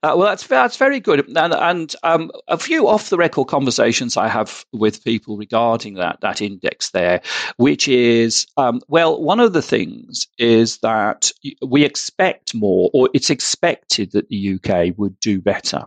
[0.02, 4.16] Uh, well, that's that's very good, and, and um, a few off the record conversations
[4.16, 7.20] I have with people regarding that that index there,
[7.56, 11.30] which is um, well, one of the things is that
[11.66, 15.86] we expect more, or it's expected that the UK would do better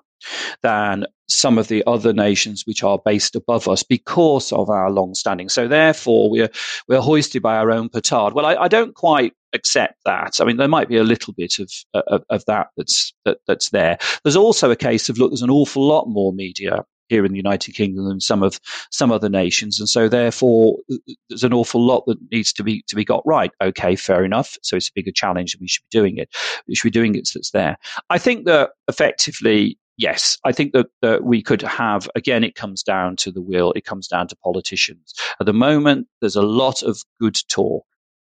[0.62, 5.13] than some of the other nations which are based above us because of our long
[5.15, 5.50] standing.
[5.50, 6.50] So therefore, we're
[6.88, 8.34] we're hoisted by our own petard.
[8.34, 10.39] Well, I, I don't quite accept that.
[10.39, 13.69] I mean, there might be a little bit of, of, of that that's that, that's
[13.69, 13.97] there.
[14.23, 17.37] There's also a case of look, there's an awful lot more media here in the
[17.37, 18.59] United Kingdom than some of
[18.91, 20.77] some other nations, and so therefore
[21.29, 23.51] there's an awful lot that needs to be to be got right.
[23.61, 24.57] Okay, fair enough.
[24.63, 26.29] So it's a bigger challenge, and we should be doing it.
[26.67, 27.77] We should be doing it so that's there.
[28.09, 32.83] I think that effectively yes, I think that, that we could have, again, it comes
[32.83, 35.13] down to the will, it comes down to politicians.
[35.39, 37.85] At the moment, there's a lot of good talk.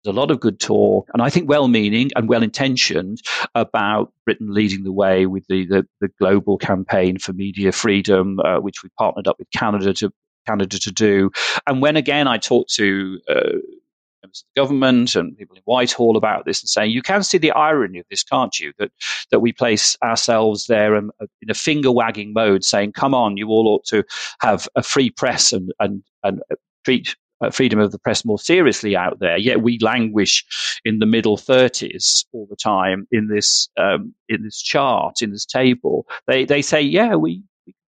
[0.08, 3.20] A lot of good talk, and I think well meaning and well intentioned
[3.54, 8.58] about Britain leading the way with the, the, the global campaign for media freedom, uh,
[8.58, 10.12] which we partnered up with Canada to
[10.46, 11.30] Canada to do.
[11.66, 13.58] And when again I talked to uh,
[14.22, 17.38] members of the government and people in Whitehall about this and saying, you can see
[17.38, 18.72] the irony of this, can't you?
[18.78, 18.90] That,
[19.30, 21.10] that we place ourselves there in,
[21.42, 24.04] in a finger wagging mode saying, come on, you all ought to
[24.40, 26.40] have a free press and, and, and
[26.84, 29.36] treat uh, freedom of the press more seriously out there.
[29.36, 30.44] Yet we languish
[30.84, 35.46] in the middle 30s all the time in this um, in this chart in this
[35.46, 36.06] table.
[36.26, 37.42] They they say, yeah, we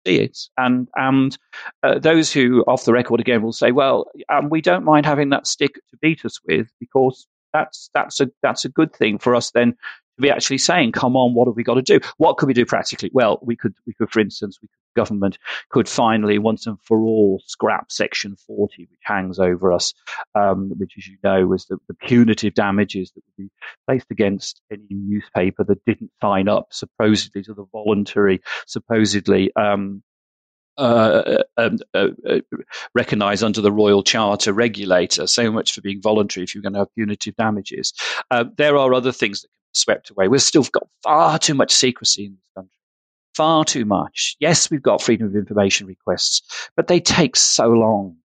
[0.07, 0.39] see it.
[0.57, 1.37] And and
[1.83, 5.31] uh, those who, off the record again, will say, well, um, we don't mind having
[5.31, 9.35] that stick to beat us with because that's that's a that's a good thing for
[9.35, 12.01] us then to be actually saying, come on, what have we got to do?
[12.19, 13.11] What could we do practically?
[13.13, 15.39] Well, we could we could, for instance, we could, government
[15.71, 19.95] could finally once and for all scrap Section 40, which hangs over us,
[20.35, 23.51] um, which, as you know, was the, the punitive damages that would be
[23.87, 30.03] placed against any newspaper that didn't sign up supposedly to the voluntary, supposedly um,
[30.79, 32.39] uh, uh, uh, uh,
[32.95, 35.27] recognized under the Royal Charter regulator.
[35.27, 37.93] So much for being voluntary if you're going to have punitive damages.
[38.31, 40.29] Uh, there are other things that can be swept away.
[40.29, 42.82] We've still got far too much secrecy in this country.
[43.35, 44.37] Far too much.
[44.41, 46.43] Yes, we've got freedom of information requests,
[46.77, 48.17] but they take so long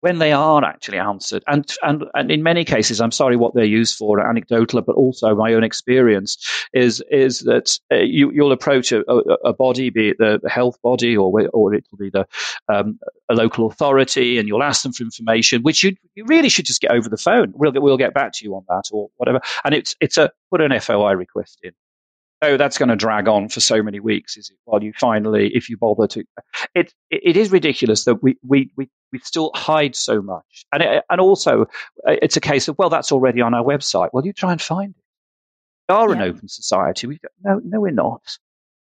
[0.00, 1.42] when they are actually answered.
[1.48, 5.34] And, and, and in many cases, I'm sorry what they're used for, anecdotal, but also
[5.34, 6.36] my own experience
[6.72, 10.80] is, is that uh, you, you'll approach a, a, a, body, be it the, health
[10.80, 12.24] body or, or it'll be the,
[12.68, 16.66] um, a local authority, and you'll ask them for information, which you, you really should
[16.66, 17.52] just get over the phone.
[17.56, 19.40] We'll, we'll get back to you on that or whatever.
[19.64, 21.72] And it's, it's a put an FOI request in
[22.42, 24.56] oh, that's going to drag on for so many weeks, is it?
[24.64, 26.24] While you finally, if you bother to,
[26.74, 31.04] it it is ridiculous that we we we, we still hide so much, and it,
[31.10, 31.62] and also
[32.06, 34.10] uh, it's a case of well, that's already on our website.
[34.12, 35.02] Well, you try and find it.
[35.88, 36.16] We are yeah.
[36.16, 37.06] an open society.
[37.06, 38.38] We no, no, we're not.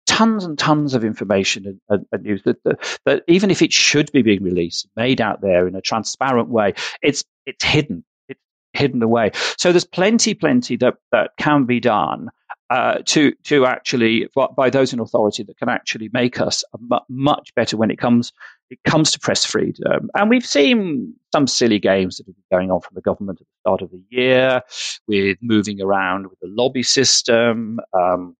[0.07, 3.75] Tons and tons of information and, and, and news that, that, that even if it
[3.75, 6.73] should be being released, made out there in a transparent way,
[7.03, 8.05] it's it's hidden.
[8.27, 8.41] It's
[8.73, 9.33] hidden away.
[9.59, 12.31] So there's plenty, plenty that that can be done
[12.71, 16.65] uh, to to actually by those in authority that can actually make us
[17.09, 18.33] much better when it comes
[18.71, 20.11] it comes to press freedom.
[20.15, 23.47] And we've seen some silly games that have been going on from the government at
[23.47, 24.61] the start of the year
[25.07, 27.81] with moving around with the lobby system.
[27.95, 28.37] Um,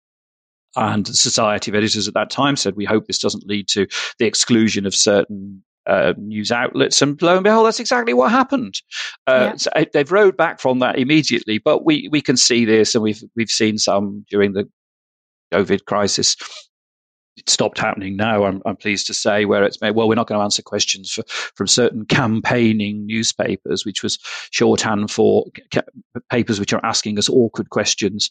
[0.77, 3.87] and the Society of Editors at that time said, we hope this doesn't lead to
[4.19, 8.81] the exclusion of certain uh, news outlets, and lo and behold, that's exactly what happened.
[9.27, 9.57] Uh, yeah.
[9.57, 13.03] so uh, they've rode back from that immediately, but we we can see this, and
[13.03, 14.69] we've we've seen some during the
[15.53, 16.37] COVID crisis
[17.39, 18.45] it stopped happening now.
[18.45, 19.93] I'm, I'm, pleased to say where it's made.
[19.93, 21.23] Well, we're not going to answer questions for,
[21.55, 24.19] from certain campaigning newspapers, which was
[24.51, 25.83] shorthand for ca-
[26.31, 28.31] papers which are asking us awkward questions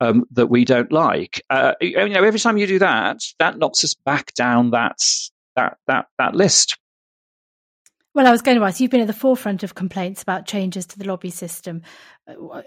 [0.00, 1.42] um, that we don't like.
[1.50, 4.98] Uh, you know, every time you do that, that knocks us back down that
[5.56, 6.76] that that that list.
[8.18, 10.84] Well, I was going to ask, you've been at the forefront of complaints about changes
[10.86, 11.82] to the lobby system.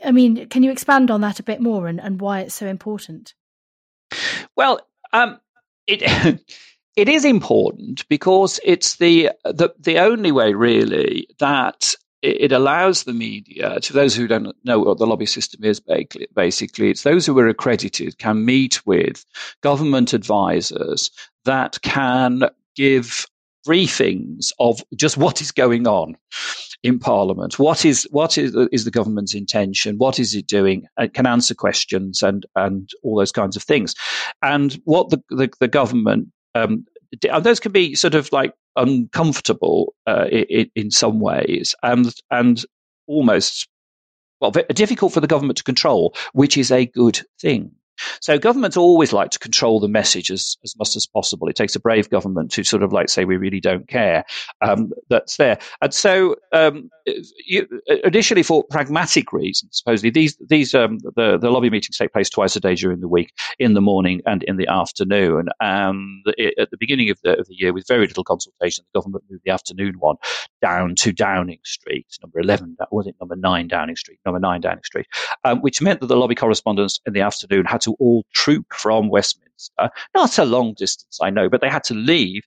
[0.01, 2.67] I mean, can you expand on that a bit more and, and why it's so
[2.67, 3.33] important?
[4.55, 4.79] Well,
[5.11, 5.41] um,
[5.87, 6.03] it
[6.95, 13.11] it is important because it's the the the only way really that it allows the
[13.11, 15.81] media, to those who don't know what the lobby system is,
[16.33, 19.25] basically, it's those who are accredited can meet with
[19.59, 21.11] government advisors
[21.43, 23.27] that can give
[23.67, 26.17] briefings of just what is going on
[26.83, 27.59] in Parliament.
[27.59, 29.97] What is what is is the government's intention?
[29.97, 30.87] What is it doing?
[30.97, 33.93] It can answer questions and and all those kinds of things.
[34.41, 36.85] And what the the, the government um,
[37.41, 42.65] those can be sort of like uncomfortable uh, in, in some ways, and and
[43.07, 43.67] almost
[44.39, 47.71] well difficult for the government to control, which is a good thing.
[48.21, 51.47] So governments always like to control the message as, as much as possible.
[51.47, 54.25] It takes a brave government to sort of like say we really don't care.
[54.61, 55.59] Um, that's there.
[55.81, 56.89] And so um,
[57.45, 57.67] you,
[58.03, 62.55] initially for pragmatic reasons, supposedly these these um, the the lobby meetings take place twice
[62.55, 65.47] a day during the week, in the morning and in the afternoon.
[65.59, 68.99] And it, at the beginning of the, of the year, with very little consultation, the
[68.99, 70.17] government moved the afternoon one
[70.61, 72.77] down to Downing Street, number eleven.
[72.91, 74.19] Was it number nine Downing Street?
[74.25, 75.07] Number nine Downing Street,
[75.43, 79.09] um, which meant that the lobby correspondents in the afternoon had to all troop from
[79.09, 79.89] Westminster.
[80.15, 82.43] Not a long distance, I know, but they had to leave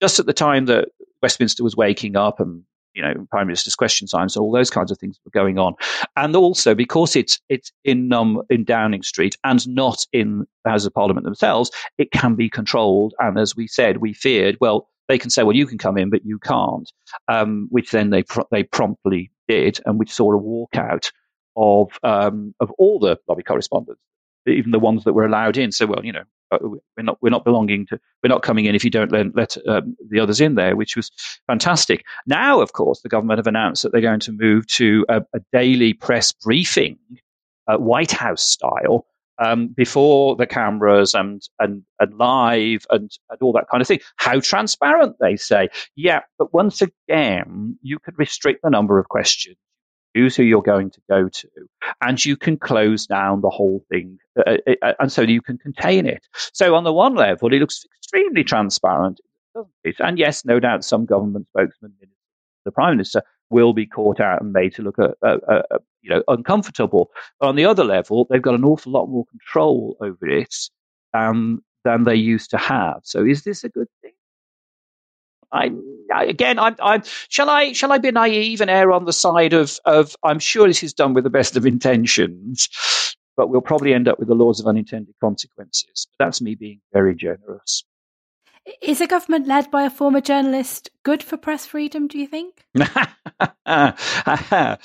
[0.00, 0.88] just at the time that
[1.22, 4.90] Westminster was waking up and you know prime minister's question times and all those kinds
[4.90, 5.74] of things were going on.
[6.16, 10.84] And also because it's it's in um in downing street and not in the house
[10.84, 13.14] of parliament themselves it can be controlled.
[13.18, 16.10] And as we said we feared well they can say well you can come in
[16.10, 16.90] but you can't
[17.28, 19.80] um, which then they they promptly did.
[19.86, 21.12] And we saw a walkout
[21.56, 24.00] of um, of all the lobby correspondents
[24.46, 25.72] even the ones that were allowed in.
[25.72, 26.58] So, well, you know, uh,
[26.96, 29.56] we're not we're not belonging to we're not coming in if you don't let, let
[29.66, 31.10] um, the others in there, which was
[31.46, 32.04] fantastic.
[32.26, 35.40] Now, of course, the government have announced that they're going to move to a, a
[35.52, 36.98] daily press briefing,
[37.66, 39.06] uh, White House style.
[39.38, 43.98] Um, before the cameras and, and, and live and, and all that kind of thing.
[44.16, 45.68] How transparent, they say.
[45.96, 49.56] Yeah, but once again, you could restrict the number of questions
[50.16, 51.48] choose who you're going to go to,
[52.00, 55.58] and you can close down the whole thing, uh, uh, uh, and so you can
[55.58, 56.26] contain it.
[56.52, 59.20] So on the one level, it looks extremely transparent,
[59.98, 61.92] and yes, no doubt some government spokesman,
[62.64, 66.10] the prime minister, will be caught out and made to look uh, uh, uh, you
[66.10, 67.10] know uncomfortable.
[67.38, 70.54] But on the other level, they've got an awful lot more control over it
[71.14, 73.00] um, than they used to have.
[73.04, 74.12] So is this a good thing?
[75.52, 75.70] I,
[76.24, 79.78] again, I'm, I'm, shall I shall I be naive and err on the side of
[79.84, 82.68] of I'm sure this is done with the best of intentions,
[83.36, 86.06] but we'll probably end up with the laws of unintended consequences.
[86.18, 87.84] That's me being very generous.
[88.80, 92.64] Is a government led by a former journalist good for press freedom, do you think?
[93.66, 94.78] I,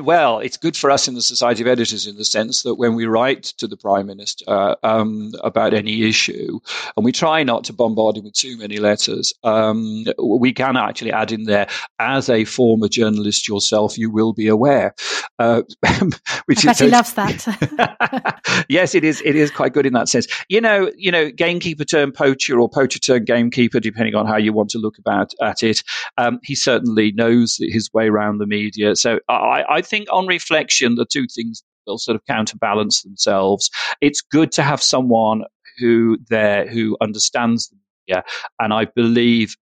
[0.00, 2.94] well, it's good for us in the Society of Editors in the sense that when
[2.94, 6.60] we write to the Prime Minister um, about any issue,
[6.96, 11.12] and we try not to bombard him with too many letters, um, we can actually
[11.12, 14.94] add in there, as a former journalist yourself, you will be aware.
[15.38, 15.62] Uh,
[16.46, 18.64] which I bet is, he loves that.
[18.68, 19.22] yes, it is.
[19.24, 20.26] It is quite good in that sense.
[20.48, 24.70] You know, you know, gamekeeper turned poacher or poacher gamekeeper, depending on how you want
[24.70, 25.82] to look about at it.
[26.18, 28.96] Um, he certainly knows his way around the media.
[28.96, 33.70] So I, I think, on reflection, the two things will sort of counterbalance themselves.
[34.00, 35.44] It's good to have someone
[35.78, 38.24] who there who understands the media,
[38.60, 39.56] and I believe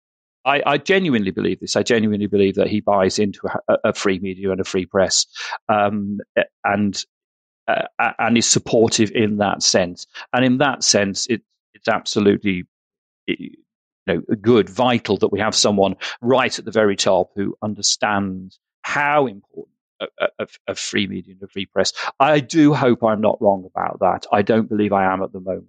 [0.44, 1.74] I, I, genuinely believe this.
[1.74, 5.26] I genuinely believe that he buys into a, a free media and a free press,
[5.68, 6.18] um,
[6.64, 7.03] and
[7.66, 7.86] uh,
[8.18, 10.07] and is supportive in that sense.
[10.32, 11.42] And in that sense, it,
[11.72, 12.64] it's absolutely
[14.07, 19.27] know, good, vital that we have someone right at the very top who understands how
[19.27, 19.75] important
[20.66, 21.93] a free media and a free press.
[22.20, 24.27] I do hope I'm not wrong about that.
[24.33, 25.68] I don't believe I am at the moment.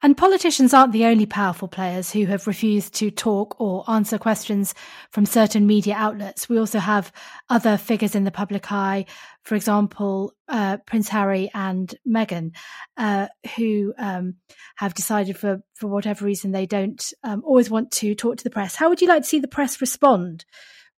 [0.00, 4.72] And politicians aren't the only powerful players who have refused to talk or answer questions
[5.10, 6.48] from certain media outlets.
[6.48, 7.12] We also have
[7.50, 9.06] other figures in the public eye,
[9.42, 12.54] for example, uh, Prince Harry and Meghan,
[12.96, 13.26] uh,
[13.56, 14.34] who um,
[14.76, 18.50] have decided for, for whatever reason they don't um, always want to talk to the
[18.50, 18.76] press.
[18.76, 20.44] How would you like to see the press respond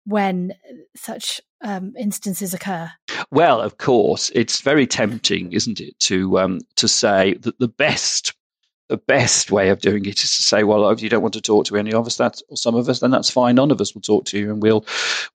[0.05, 0.53] when
[0.95, 2.91] such um, instances occur?
[3.31, 8.35] Well, of course, it's very tempting, isn't it, to um, to say that the best
[8.91, 11.41] the best way of doing it is to say, well, if you don't want to
[11.41, 13.55] talk to any of us, or some of us, then that's fine.
[13.55, 14.85] None of us will talk to you, and we'll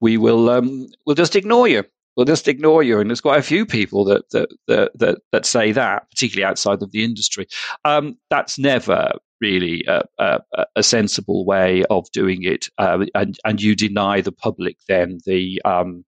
[0.02, 1.84] we will um, we'll just ignore you.
[2.18, 3.00] We'll just ignore you.
[3.00, 6.84] And there's quite a few people that that that that, that say that, particularly outside
[6.84, 7.48] of the industry.
[7.86, 13.62] Um, that's never really a, a, a, sensible way of doing it, uh, and and
[13.62, 16.04] you deny the public then the um,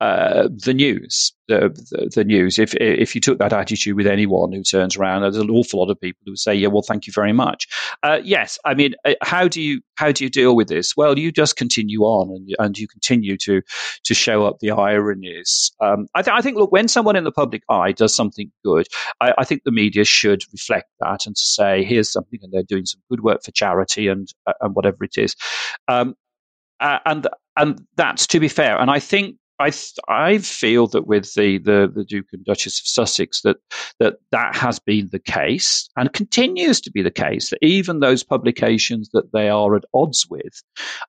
[0.00, 2.58] uh, the news, the, the, the, news.
[2.58, 5.90] If if you took that attitude with anyone who turns around, there's an awful lot
[5.90, 7.66] of people who say, "Yeah, well, thank you very much."
[8.02, 10.96] Uh, yes, I mean, uh, how do you how do you deal with this?
[10.96, 13.62] Well, you just continue on and and you continue to
[14.04, 15.72] to show up the ironies.
[15.80, 18.86] Um, I, th- I, think, look, when someone in the public eye does something good,
[19.20, 22.62] I, I, think the media should reflect that and to say, "Here's something," and they're
[22.62, 25.36] doing some good work for charity and uh, and whatever it is.
[25.88, 26.14] Um,
[26.80, 28.78] uh, and and that's to be fair.
[28.78, 29.72] And I think I
[30.08, 33.56] I feel that with the, the, the Duke and Duchess of Sussex that
[34.00, 38.24] that that has been the case and continues to be the case that even those
[38.24, 40.62] publications that they are at odds with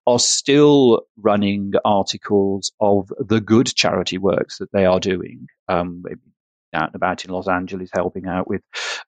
[0.05, 5.47] are still running articles of the good charity works that they are doing.
[5.67, 6.03] Um,
[6.75, 8.61] out and about in Los Angeles, helping out with,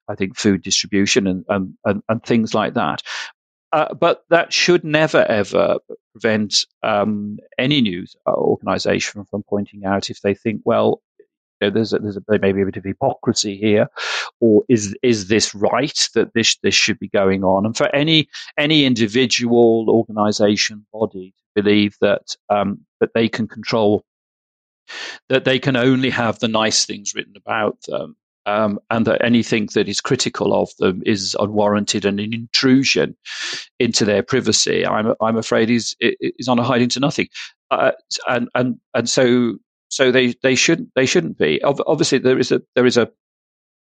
[0.08, 3.02] I think, food distribution and, and, and, and things like that.
[3.72, 5.78] Uh, but that should never ever
[6.12, 11.02] prevent um, any news organization from pointing out if they think, well,
[11.60, 13.88] you know, there's a, there's a, there may be a bit of hypocrisy here,
[14.40, 17.66] or is is this right that this this should be going on?
[17.66, 24.04] And for any any individual, organization, body to believe that um, that they can control,
[25.28, 28.16] that they can only have the nice things written about them,
[28.48, 33.14] um, and that anything that is critical of them is unwarranted and an intrusion
[33.78, 34.86] into their privacy.
[34.86, 37.28] I'm, I'm afraid is is on a hiding to nothing,
[37.70, 37.92] uh,
[38.26, 39.58] and and and so
[39.90, 41.62] so they they shouldn't they shouldn't be.
[41.62, 43.10] Obviously, there is a there is a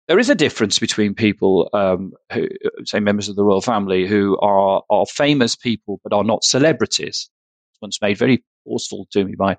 [0.06, 2.48] there is a difference between people, um, who,
[2.84, 7.28] say members of the royal family, who are are famous people but are not celebrities.
[7.80, 9.56] Once made very forceful to me by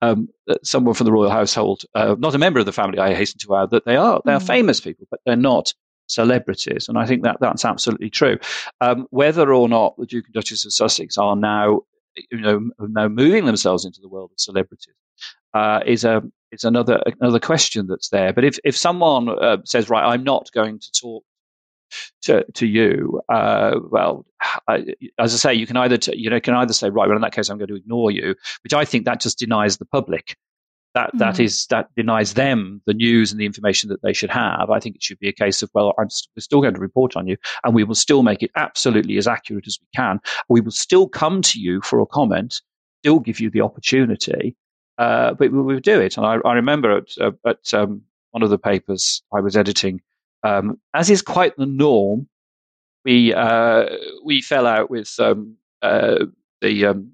[0.00, 0.28] um,
[0.62, 2.98] someone from the royal household, uh, not a member of the family.
[2.98, 4.46] I hasten to add that they are they are mm.
[4.46, 5.74] famous people, but they're not
[6.06, 8.38] celebrities, and I think that that's absolutely true.
[8.80, 11.80] Um, whether or not the Duke and Duchess of Sussex are now
[12.30, 14.94] you know now moving themselves into the world of celebrities
[15.54, 18.32] uh, is a is another another question that's there.
[18.32, 21.24] But if if someone uh, says, right, I'm not going to talk
[22.22, 24.26] to to you, uh, well,
[24.68, 24.84] I,
[25.18, 27.22] as I say, you can either t- you know can either say right, well in
[27.22, 28.34] that case I'm going to ignore you,
[28.64, 30.36] which I think that just denies the public.
[30.94, 31.18] That mm.
[31.18, 34.70] that is that denies them the news and the information that they should have.
[34.70, 36.80] I think it should be a case of well, I'm st- we're still going to
[36.80, 40.20] report on you, and we will still make it absolutely as accurate as we can.
[40.48, 42.60] We will still come to you for a comment,
[43.02, 44.56] still give you the opportunity,
[44.98, 46.16] uh, but we will do it.
[46.16, 50.00] And I, I remember at, uh, at um, one of the papers I was editing
[50.42, 52.28] um, as is quite the norm,
[53.04, 53.86] we uh,
[54.24, 56.26] we fell out with um, uh,
[56.60, 57.12] the um,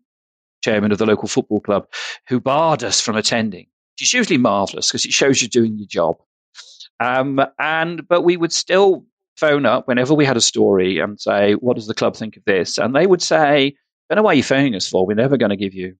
[0.62, 1.86] chairman of the local football club,
[2.28, 3.66] who barred us from attending.
[3.94, 6.16] Which is usually marvelous because it shows you're doing your job.
[7.00, 9.04] Um, and but we would still
[9.36, 12.44] phone up whenever we had a story and say, "What does the club think of
[12.44, 13.74] this?" And they would say, "I
[14.14, 15.06] don't know why you're phoning us for.
[15.06, 15.96] We're never going to give you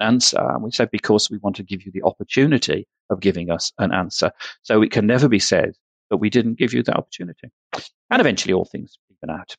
[0.00, 3.50] an answer." And we said, "Because we want to give you the opportunity of giving
[3.50, 4.32] us an answer.
[4.62, 5.74] So it can never be said
[6.10, 7.50] but we didn't give you that opportunity.
[8.10, 9.56] And eventually all things even out.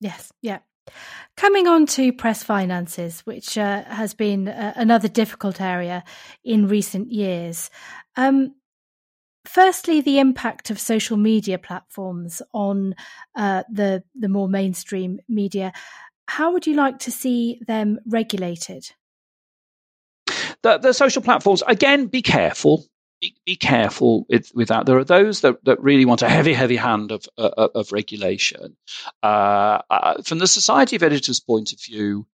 [0.00, 0.58] Yes, yeah.
[1.36, 6.04] Coming on to press finances, which uh, has been uh, another difficult area
[6.44, 7.70] in recent years.
[8.16, 8.56] Um,
[9.46, 12.94] firstly, the impact of social media platforms on
[13.36, 15.72] uh, the the more mainstream media.
[16.26, 18.90] How would you like to see them regulated?
[20.62, 22.06] The, the social platforms again.
[22.06, 22.84] Be careful
[23.22, 24.84] be, be careful with, with, that.
[24.84, 28.76] There are those that, that really want a heavy, heavy hand of, uh, of regulation.
[29.22, 32.26] Uh, uh, from the Society of Editors' point of view,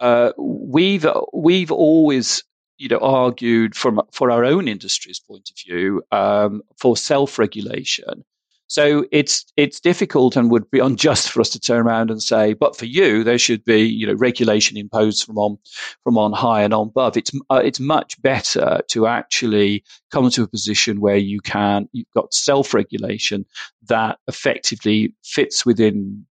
[0.00, 2.42] uh, we've we've always
[2.76, 8.24] you know argued from for our own industry's point of view um, for self regulation
[8.72, 12.54] So it's it's difficult and would be unjust for us to turn around and say,
[12.54, 15.58] but for you, there should be you know regulation imposed from on
[16.04, 17.18] from on high and on above.
[17.18, 22.10] It's uh, it's much better to actually come to a position where you can you've
[22.14, 23.44] got self regulation
[23.88, 26.24] that effectively fits within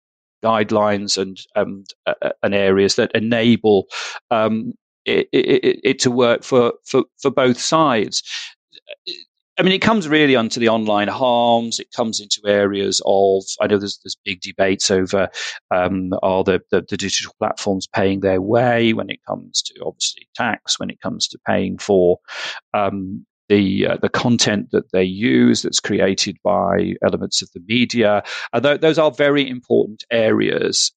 [0.43, 3.85] guidelines and and, uh, and areas that enable
[4.31, 4.73] um,
[5.05, 8.23] it, it, it, to work for, for, for both sides.
[9.61, 11.79] I mean, it comes really onto the online harms.
[11.79, 15.29] It comes into areas of, I know there's, there's big debates over
[15.69, 20.27] um, are the, the, the, digital platforms paying their way when it comes to obviously
[20.33, 22.17] tax, when it comes to paying for
[22.73, 28.23] um, the uh, the content that they use that's created by elements of the media.
[28.53, 30.93] Uh, th- those are very important areas,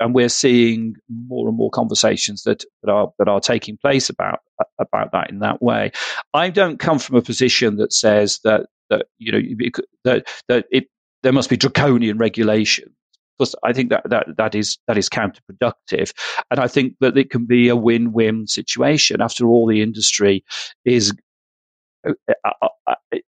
[0.00, 4.40] and we're seeing more and more conversations that, that are that are taking place about
[4.78, 5.92] about that in that way.
[6.32, 9.70] I don't come from a position that says that that you know
[10.04, 10.86] that that it
[11.22, 12.94] there must be draconian regulation
[13.38, 16.12] because I think that, that that is that is counterproductive,
[16.50, 19.20] and I think that it can be a win-win situation.
[19.20, 20.42] After all, the industry
[20.86, 21.12] is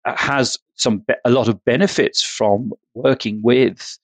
[0.05, 3.97] has some a lot of benefits from working with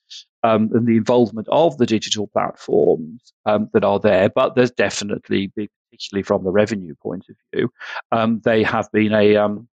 [0.44, 5.48] um, and the involvement of the digital platforms um, that are there, but there's definitely,
[5.48, 7.72] particularly from the revenue point of view,
[8.12, 9.68] um, they have been a um,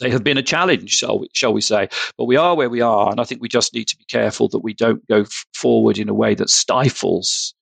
[0.00, 1.88] they have been a challenge, shall we, shall we say?
[2.16, 4.48] But we are where we are, and I think we just need to be careful
[4.50, 7.54] that we don't go f- forward in a way that stifles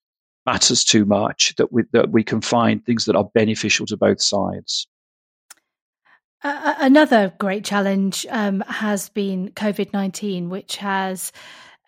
[0.44, 1.54] matters too much.
[1.56, 4.86] That we that we can find things that are beneficial to both sides.
[6.48, 11.32] Another great challenge um, has been COVID 19, which has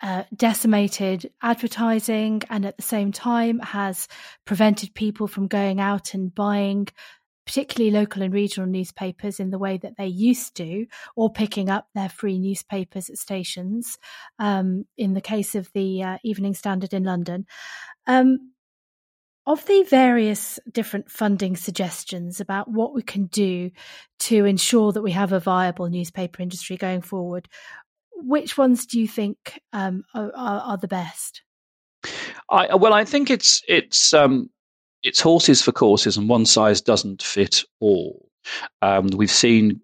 [0.03, 4.09] uh, decimated advertising and at the same time has
[4.45, 6.89] prevented people from going out and buying
[7.47, 11.87] particularly local and regional newspapers in the way that they used to, or picking up
[11.95, 13.97] their free newspapers at stations.
[14.41, 17.47] Um, in the case of the uh, Evening Standard in London,
[18.09, 18.53] um,
[19.49, 23.71] of the various different funding suggestions about what we can do
[24.19, 27.49] to ensure that we have a viable newspaper industry going forward,
[28.13, 31.41] which ones do you think um, are, are, the best?
[32.51, 34.51] I, well, I think it's it's um,
[35.03, 38.29] it's horses for courses, and one size doesn't fit all.
[38.83, 39.81] Um, we've seen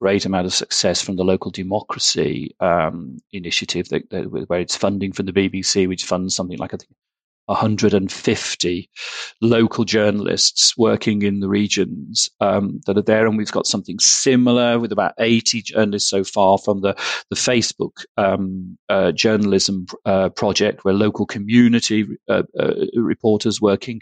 [0.00, 5.12] great amount of success from the local democracy um, initiative that, that, where it's funding
[5.12, 6.90] from the BBC, which funds something like I think
[7.46, 8.90] 150
[9.40, 14.78] local journalists working in the regions um, that are there, and we've got something similar
[14.78, 16.94] with about 80 journalists so far from the
[17.30, 24.00] the Facebook um, uh, journalism uh, project, where local community uh, uh reporters working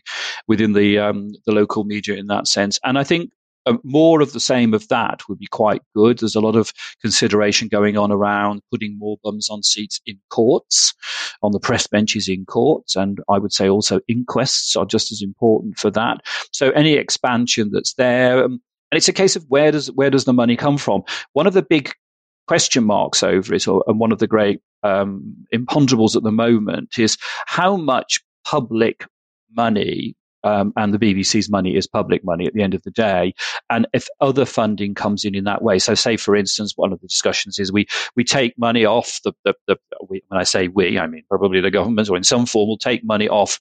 [0.48, 2.78] within the um, the local media in that sense.
[2.84, 3.30] And I think
[3.66, 6.18] uh, more of the same of that would be quite good.
[6.18, 10.94] There's a lot of consideration going on around putting more bums on seats in courts,
[11.42, 15.22] on the press benches in courts, and I would say also inquests are just as
[15.22, 16.20] important for that.
[16.52, 18.60] So any expansion that's there, um,
[18.90, 21.02] and it's a case of where does where does the money come from?
[21.32, 21.92] One of the big
[22.46, 26.98] question marks over it, or, and one of the great um, imponderables at the moment
[26.98, 29.06] is how much public
[29.56, 30.14] money
[30.44, 33.34] um, and the BBC's money is public money at the end of the day.
[33.70, 37.00] And if other funding comes in in that way, so say for instance, one of
[37.00, 39.76] the discussions is we we take money off the the, the
[40.08, 42.78] we, when I say we, I mean probably the government or in some form will
[42.78, 43.58] take money off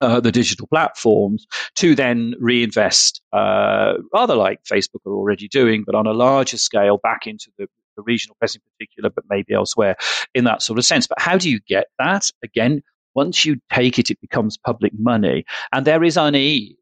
[0.00, 5.94] uh, the digital platforms to then reinvest, uh, rather like Facebook are already doing, but
[5.94, 9.96] on a larger scale back into the, the, regional press in particular, but maybe elsewhere
[10.34, 11.06] in that sort of sense.
[11.06, 12.30] But how do you get that?
[12.44, 12.82] Again,
[13.16, 15.44] once you take it, it becomes public money.
[15.72, 16.76] And there is unease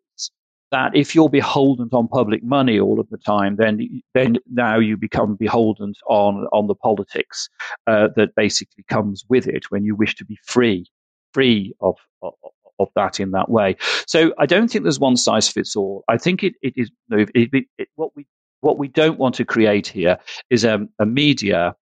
[0.75, 4.97] that if you're beholden on public money all of the time, then then now you
[4.97, 7.49] become beholden on on the politics
[7.87, 10.85] uh, that basically comes with it when you wish to be free,
[11.33, 12.35] free of, of
[12.81, 13.77] of that in that way.
[14.07, 16.03] So I don't think there's one size fits all.
[16.09, 18.27] I think it, it is it, it, what we
[18.61, 20.19] what we don't want to create here
[20.51, 21.77] is a, a media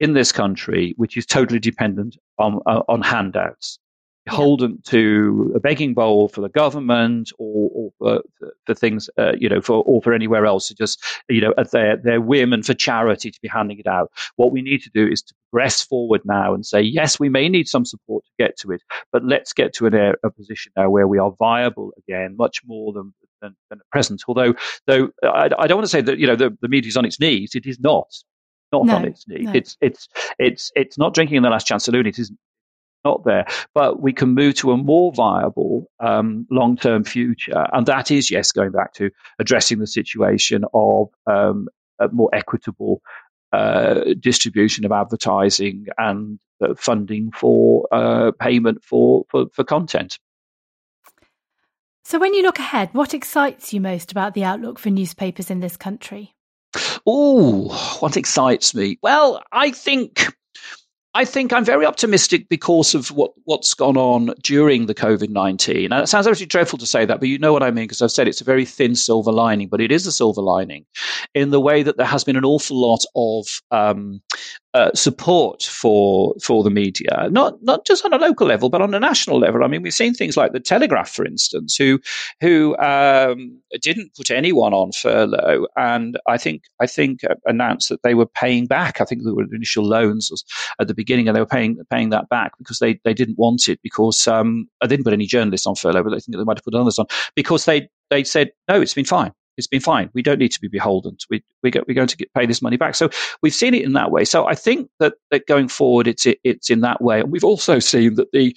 [0.00, 3.78] in this country which is totally dependent on on handouts
[4.24, 4.90] beholden yeah.
[4.90, 9.60] to a begging bowl for the government or, or for, for, things, uh, you know,
[9.60, 12.74] for or for anywhere else to just, you know, at their their whim and for
[12.74, 14.10] charity to be handing it out.
[14.36, 17.48] What we need to do is to press forward now and say, yes, we may
[17.48, 20.88] need some support to get to it, but let's get to an, a position now
[20.88, 24.22] where we are viable again, much more than than, than at present.
[24.28, 24.54] Although,
[24.86, 27.04] though, I, I don't want to say that you know the, the media is on
[27.04, 27.54] its knees.
[27.54, 28.06] It is not
[28.72, 29.44] not no, on its knees.
[29.44, 29.52] No.
[29.52, 30.08] It's it's
[30.38, 32.06] it's it's not drinking in the last chance saloon.
[32.06, 32.32] It is
[33.04, 33.46] not there.
[33.74, 37.66] But we can move to a more viable um, long term future.
[37.72, 43.02] And that is, yes, going back to addressing the situation of um, a more equitable
[43.52, 50.18] uh, distribution of advertising and uh, funding for uh, payment for, for, for content.
[52.04, 55.60] So, when you look ahead, what excites you most about the outlook for newspapers in
[55.60, 56.34] this country?
[57.06, 57.68] Oh,
[58.00, 58.98] what excites me?
[59.02, 60.34] Well, I think
[61.14, 65.92] I think I'm very optimistic because of what, what's gone on during the COVID 19.
[65.92, 68.00] And it sounds actually dreadful to say that, but you know what I mean, because
[68.00, 70.86] I've said it's a very thin silver lining, but it is a silver lining
[71.34, 74.22] in the way that there has been an awful lot of um,
[74.74, 78.94] uh, support for for the media, not not just on a local level, but on
[78.94, 79.62] a national level.
[79.62, 82.00] I mean, we've seen things like the Telegraph, for instance, who
[82.40, 88.14] who um, didn't put anyone on furlough, and I think I think announced that they
[88.14, 89.00] were paying back.
[89.00, 90.30] I think there were initial loans
[90.80, 93.68] at the beginning, and they were paying paying that back because they, they didn't want
[93.68, 96.58] it because um, I didn't put any journalists on furlough, but I think they might
[96.58, 97.06] have put others on
[97.36, 100.10] because they they said no, it's been fine it's been fine.
[100.14, 101.16] We don't need to be beholden.
[101.30, 102.94] We we we're going to get, pay this money back.
[102.94, 103.10] So
[103.42, 104.24] we've seen it in that way.
[104.24, 107.20] So I think that, that going forward, it's it, it's in that way.
[107.20, 108.56] And we've also seen that the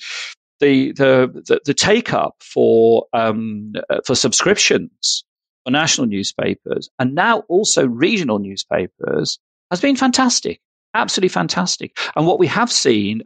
[0.60, 5.26] the the the, the take up for um, uh, for subscriptions
[5.66, 9.40] for national newspapers and now also regional newspapers
[9.72, 10.62] has been fantastic
[10.96, 11.98] absolutely fantastic.
[12.16, 13.22] And what we have seen,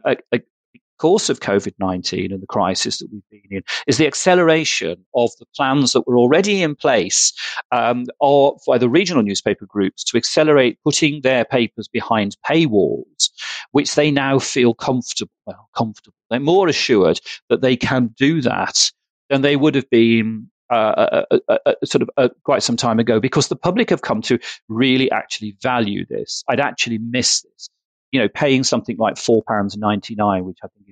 [1.00, 5.30] course of COVID 19 and the crisis that we've been in is the acceleration of
[5.38, 7.32] the plans that were already in place
[7.72, 13.30] um, by the regional newspaper groups to accelerate putting their papers behind paywalls,
[13.72, 16.16] which they now feel comfortable, well, comfortable.
[16.28, 18.92] They're more assured that they can do that
[19.30, 23.18] than they would have been uh, uh, uh, uh, sort of quite some time ago
[23.18, 24.38] because the public have come to
[24.68, 26.44] really actually value this.
[26.46, 27.68] I'd actually miss this
[28.12, 30.89] you know, paying something like four pounds ninety nine, which I think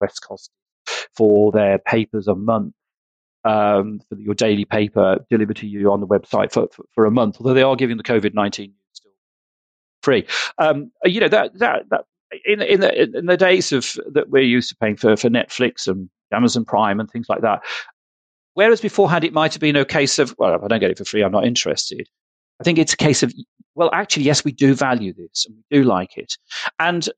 [0.00, 0.50] West cost
[1.16, 2.74] for their papers a month,
[3.44, 7.10] um, for your daily paper delivered to you on the website for, for, for a
[7.10, 7.36] month.
[7.38, 9.12] Although they are giving the COVID nineteen still
[10.02, 10.26] free,
[10.58, 12.04] um, you know that that that.
[12.44, 15.86] In, in the in the days of that we're used to paying for, for Netflix
[15.86, 17.62] and Amazon Prime and things like that,
[18.54, 20.98] whereas beforehand it might have been a case of well if I don't get it
[20.98, 22.08] for free I'm not interested.
[22.60, 23.32] I think it's a case of
[23.76, 26.36] well, actually, yes, we do value this and we do like it.
[26.80, 27.08] And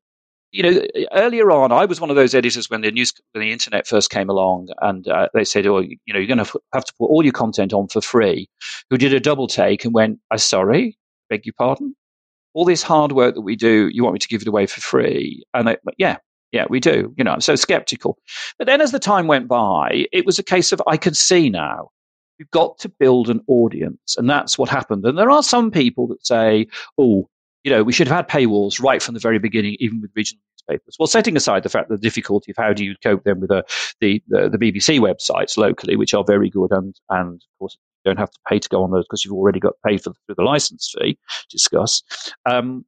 [0.51, 3.53] you know, earlier on, I was one of those editors when the news, when the
[3.53, 6.85] internet first came along, and uh, they said, "Oh, you know, you're going to have
[6.85, 8.49] to put all your content on for free."
[8.91, 10.97] Who did a double take and went, "I'm sorry,
[11.29, 11.95] beg your pardon,
[12.55, 14.81] all this hard work that we do, you want me to give it away for
[14.81, 16.17] free?" And they, yeah,
[16.53, 17.15] yeah, we do.
[17.19, 18.19] You know, I'm so skeptical.
[18.59, 21.51] But then, as the time went by, it was a case of I can see
[21.51, 21.91] now
[22.39, 24.17] You've got to build an audience.
[24.17, 25.05] And that's what happened.
[25.05, 27.29] And there are some people that say, oh,
[27.69, 30.41] you know, we should have had paywalls right from the very beginning, even with regional
[30.55, 30.97] newspapers.
[30.99, 33.63] Well, setting aside the fact the difficulty of how do you cope then with uh,
[34.01, 38.11] the, the, the BBC websites locally, which are very good, and, and of course, you
[38.11, 40.37] don't have to pay to go on those because you've already got paid for through
[40.37, 41.19] the license fee.
[41.51, 42.03] Discuss.
[42.47, 42.87] Um,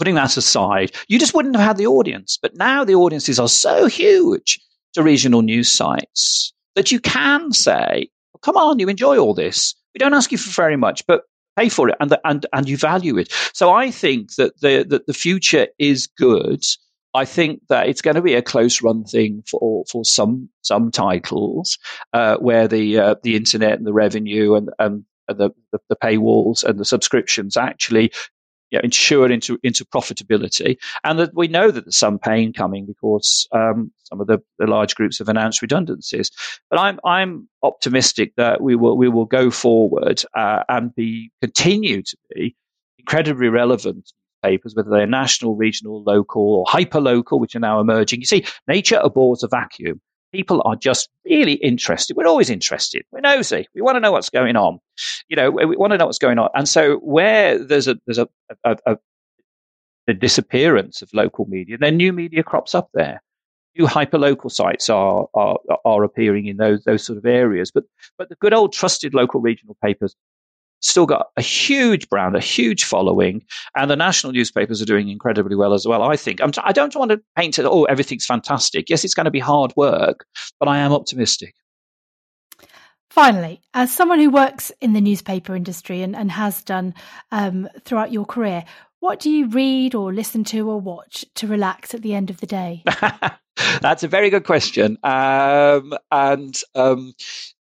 [0.00, 2.40] putting that aside, you just wouldn't have had the audience.
[2.42, 4.58] But now the audiences are so huge
[4.94, 8.08] to regional news sites that you can say,
[8.42, 9.76] come on, you enjoy all this.
[9.94, 11.22] We don't ask you for very much, but
[11.56, 13.32] pay for it and the, and and you value it.
[13.54, 16.62] So I think that the that the future is good.
[17.14, 20.90] I think that it's going to be a close run thing for for some some
[20.90, 21.78] titles
[22.12, 26.64] uh, where the uh, the internet and the revenue and and the, the, the paywalls
[26.64, 28.12] and the subscriptions actually
[28.72, 32.86] you know, insured into into profitability, and that we know that there's some pain coming
[32.86, 36.30] because um, some of the, the large groups have announced redundancies.
[36.70, 42.02] But I'm I'm optimistic that we will we will go forward uh, and be continue
[42.02, 42.56] to be
[42.98, 44.10] incredibly relevant
[44.42, 48.20] papers, whether they're national, regional, local, or hyper local, which are now emerging.
[48.20, 50.00] You see, nature abhors a vacuum
[50.32, 52.16] people are just really interested.
[52.16, 53.04] We're always interested.
[53.12, 53.68] We're nosy.
[53.74, 54.78] We want to know what's going on.
[55.28, 56.48] You know, we want to know what's going on.
[56.54, 58.28] And so where there's a there's a,
[58.64, 58.96] a, a
[60.06, 63.22] the disappearance of local media, then new media crops up there.
[63.78, 67.70] New hyperlocal sites are, are are appearing in those those sort of areas.
[67.70, 67.84] But
[68.18, 70.14] but the good old trusted local regional papers
[70.82, 73.42] still got a huge brand, a huge following,
[73.76, 76.02] and the national newspapers are doing incredibly well as well.
[76.02, 77.64] I think I'm t- I don't want to paint it.
[77.64, 78.90] Oh, everything's fantastic.
[78.90, 80.26] Yes, it's going to be hard work,
[80.58, 81.54] but I am optimistic.
[83.10, 86.94] Finally, as someone who works in the newspaper industry and, and has done
[87.30, 88.64] um, throughout your career,
[89.00, 92.40] what do you read or listen to or watch to relax at the end of
[92.40, 92.82] the day?
[93.82, 94.96] That's a very good question.
[95.02, 97.12] Um, and um,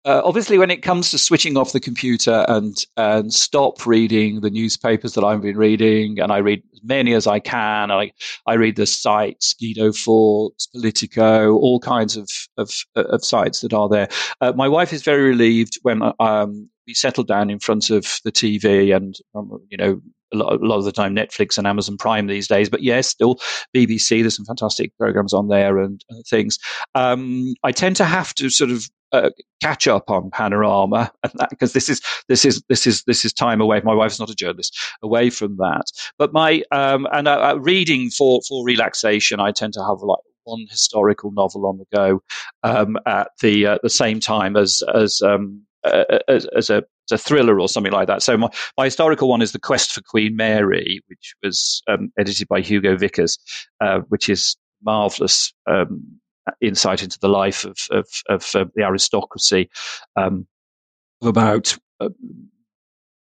[0.05, 4.51] uh, obviously, when it comes to switching off the computer and and stop reading the
[4.51, 7.91] newspapers that I've been reading, and I read as many as I can.
[7.91, 8.13] I
[8.47, 13.89] I read the sites, Guido Fawkes, Politico, all kinds of of, of sites that are
[13.89, 14.09] there.
[14.41, 18.33] Uh, my wife is very relieved when um, we settle down in front of the
[18.33, 20.01] TV and um, you know
[20.33, 22.69] a lot, of the time Netflix and Amazon Prime these days.
[22.69, 23.37] But yes, still
[23.75, 24.23] BBC.
[24.23, 26.59] There's some fantastic programs on there and uh, things.
[26.95, 29.31] Um, I tend to have to sort of uh,
[29.63, 31.11] catch up on panorama
[31.51, 33.81] because this is this is this is this is time away.
[33.83, 35.87] My wife's not a journalist, away from that.
[36.19, 40.21] But my um, and uh, uh, reading for for relaxation, I tend to have like
[40.45, 42.23] one historical novel on the go
[42.63, 46.83] um, at the uh, the same time as as um, uh, as, as, a
[47.13, 48.23] a thriller or something like that.
[48.23, 52.49] So my, my historical one is The Quest for Queen Mary, which was um, edited
[52.49, 53.39] by Hugo Vickers,
[53.81, 56.21] uh, which is marvelous um,
[56.61, 59.71] insight into the life of of, of uh, the aristocracy
[60.17, 60.47] um,
[61.23, 61.77] of about.
[62.01, 62.11] Uh,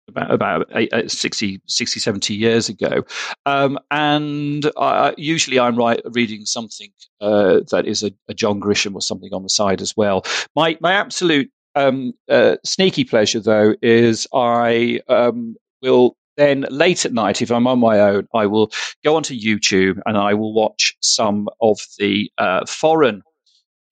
[0.10, 3.04] about, about uh, 60, 60, 70 years ago.
[3.46, 8.96] Um, and I, usually I'm write, reading something uh, that is a, a, John Grisham
[8.96, 10.24] or something on the side as well.
[10.56, 17.14] My, my absolute um, uh, sneaky pleasure, though, is I um, will then late at
[17.14, 18.72] night, if I'm on my own, I will
[19.04, 23.24] go onto YouTube and I will watch some of the uh, foreign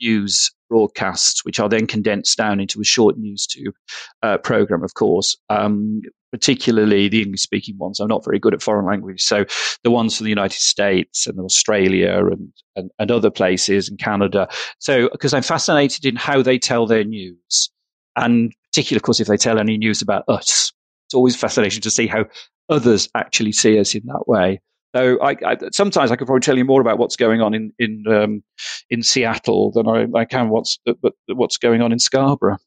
[0.02, 3.74] news broadcasts, which are then condensed down into a short news tube
[4.22, 5.38] uh, program, of course.
[5.50, 8.02] Um, particularly the English speaking ones.
[8.02, 9.22] I'm not very good at foreign language.
[9.22, 9.46] So
[9.84, 14.50] the ones from the United States and Australia and, and, and other places and Canada.
[14.80, 17.72] So, because I'm fascinated in how they tell their news.
[18.16, 20.72] And particularly, of course, if they tell any news about us,
[21.08, 22.26] it's always fascinating to see how
[22.70, 24.62] others actually see us in that way.
[24.96, 27.74] So I, I, sometimes I could probably tell you more about what's going on in
[27.78, 28.44] in um,
[28.90, 32.58] in Seattle than I, I can what's but what's going on in Scarborough.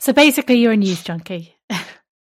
[0.00, 1.54] So basically, you're a news junkie.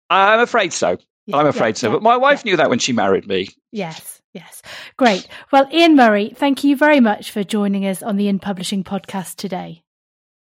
[0.09, 0.97] I'm afraid so.
[1.25, 1.87] Yeah, I'm afraid yeah, so.
[1.87, 3.49] Yeah, but my wife knew that when she married me.
[3.71, 4.61] Yes, yes.
[4.97, 5.27] Great.
[5.51, 9.35] Well, Ian Murray, thank you very much for joining us on the In Publishing podcast
[9.35, 9.83] today.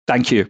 [0.06, 0.48] Thank you.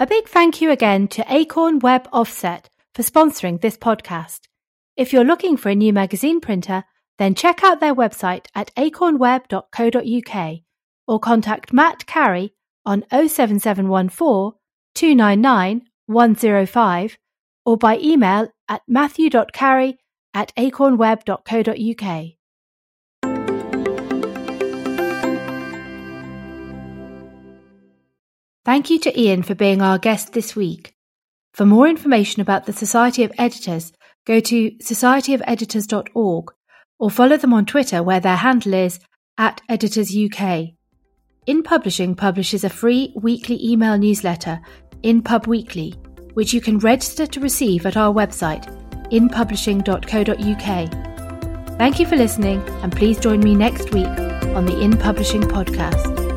[0.00, 4.42] A big thank you again to Acorn Web Offset for sponsoring this podcast.
[4.96, 6.84] If you're looking for a new magazine printer,
[7.18, 10.58] then check out their website at acornweb.co.uk
[11.08, 12.54] or contact Matt Carey
[12.86, 14.52] on 07714
[14.94, 17.18] 299 105
[17.66, 19.98] or by email at matthew.carey
[20.32, 22.37] at acornweb.co.uk.
[28.68, 30.92] Thank you to Ian for being our guest this week.
[31.54, 33.94] For more information about the Society of Editors,
[34.26, 36.52] go to societyofeditors.org
[36.98, 39.00] or follow them on Twitter where their handle is
[39.38, 40.76] at editorsuk.
[41.46, 44.60] In Publishing publishes a free weekly email newsletter,
[45.02, 45.92] In Pub Weekly,
[46.34, 48.66] which you can register to receive at our website,
[49.10, 51.78] inpublishing.co.uk.
[51.78, 54.08] Thank you for listening, and please join me next week
[54.54, 56.27] on the In Publishing podcast.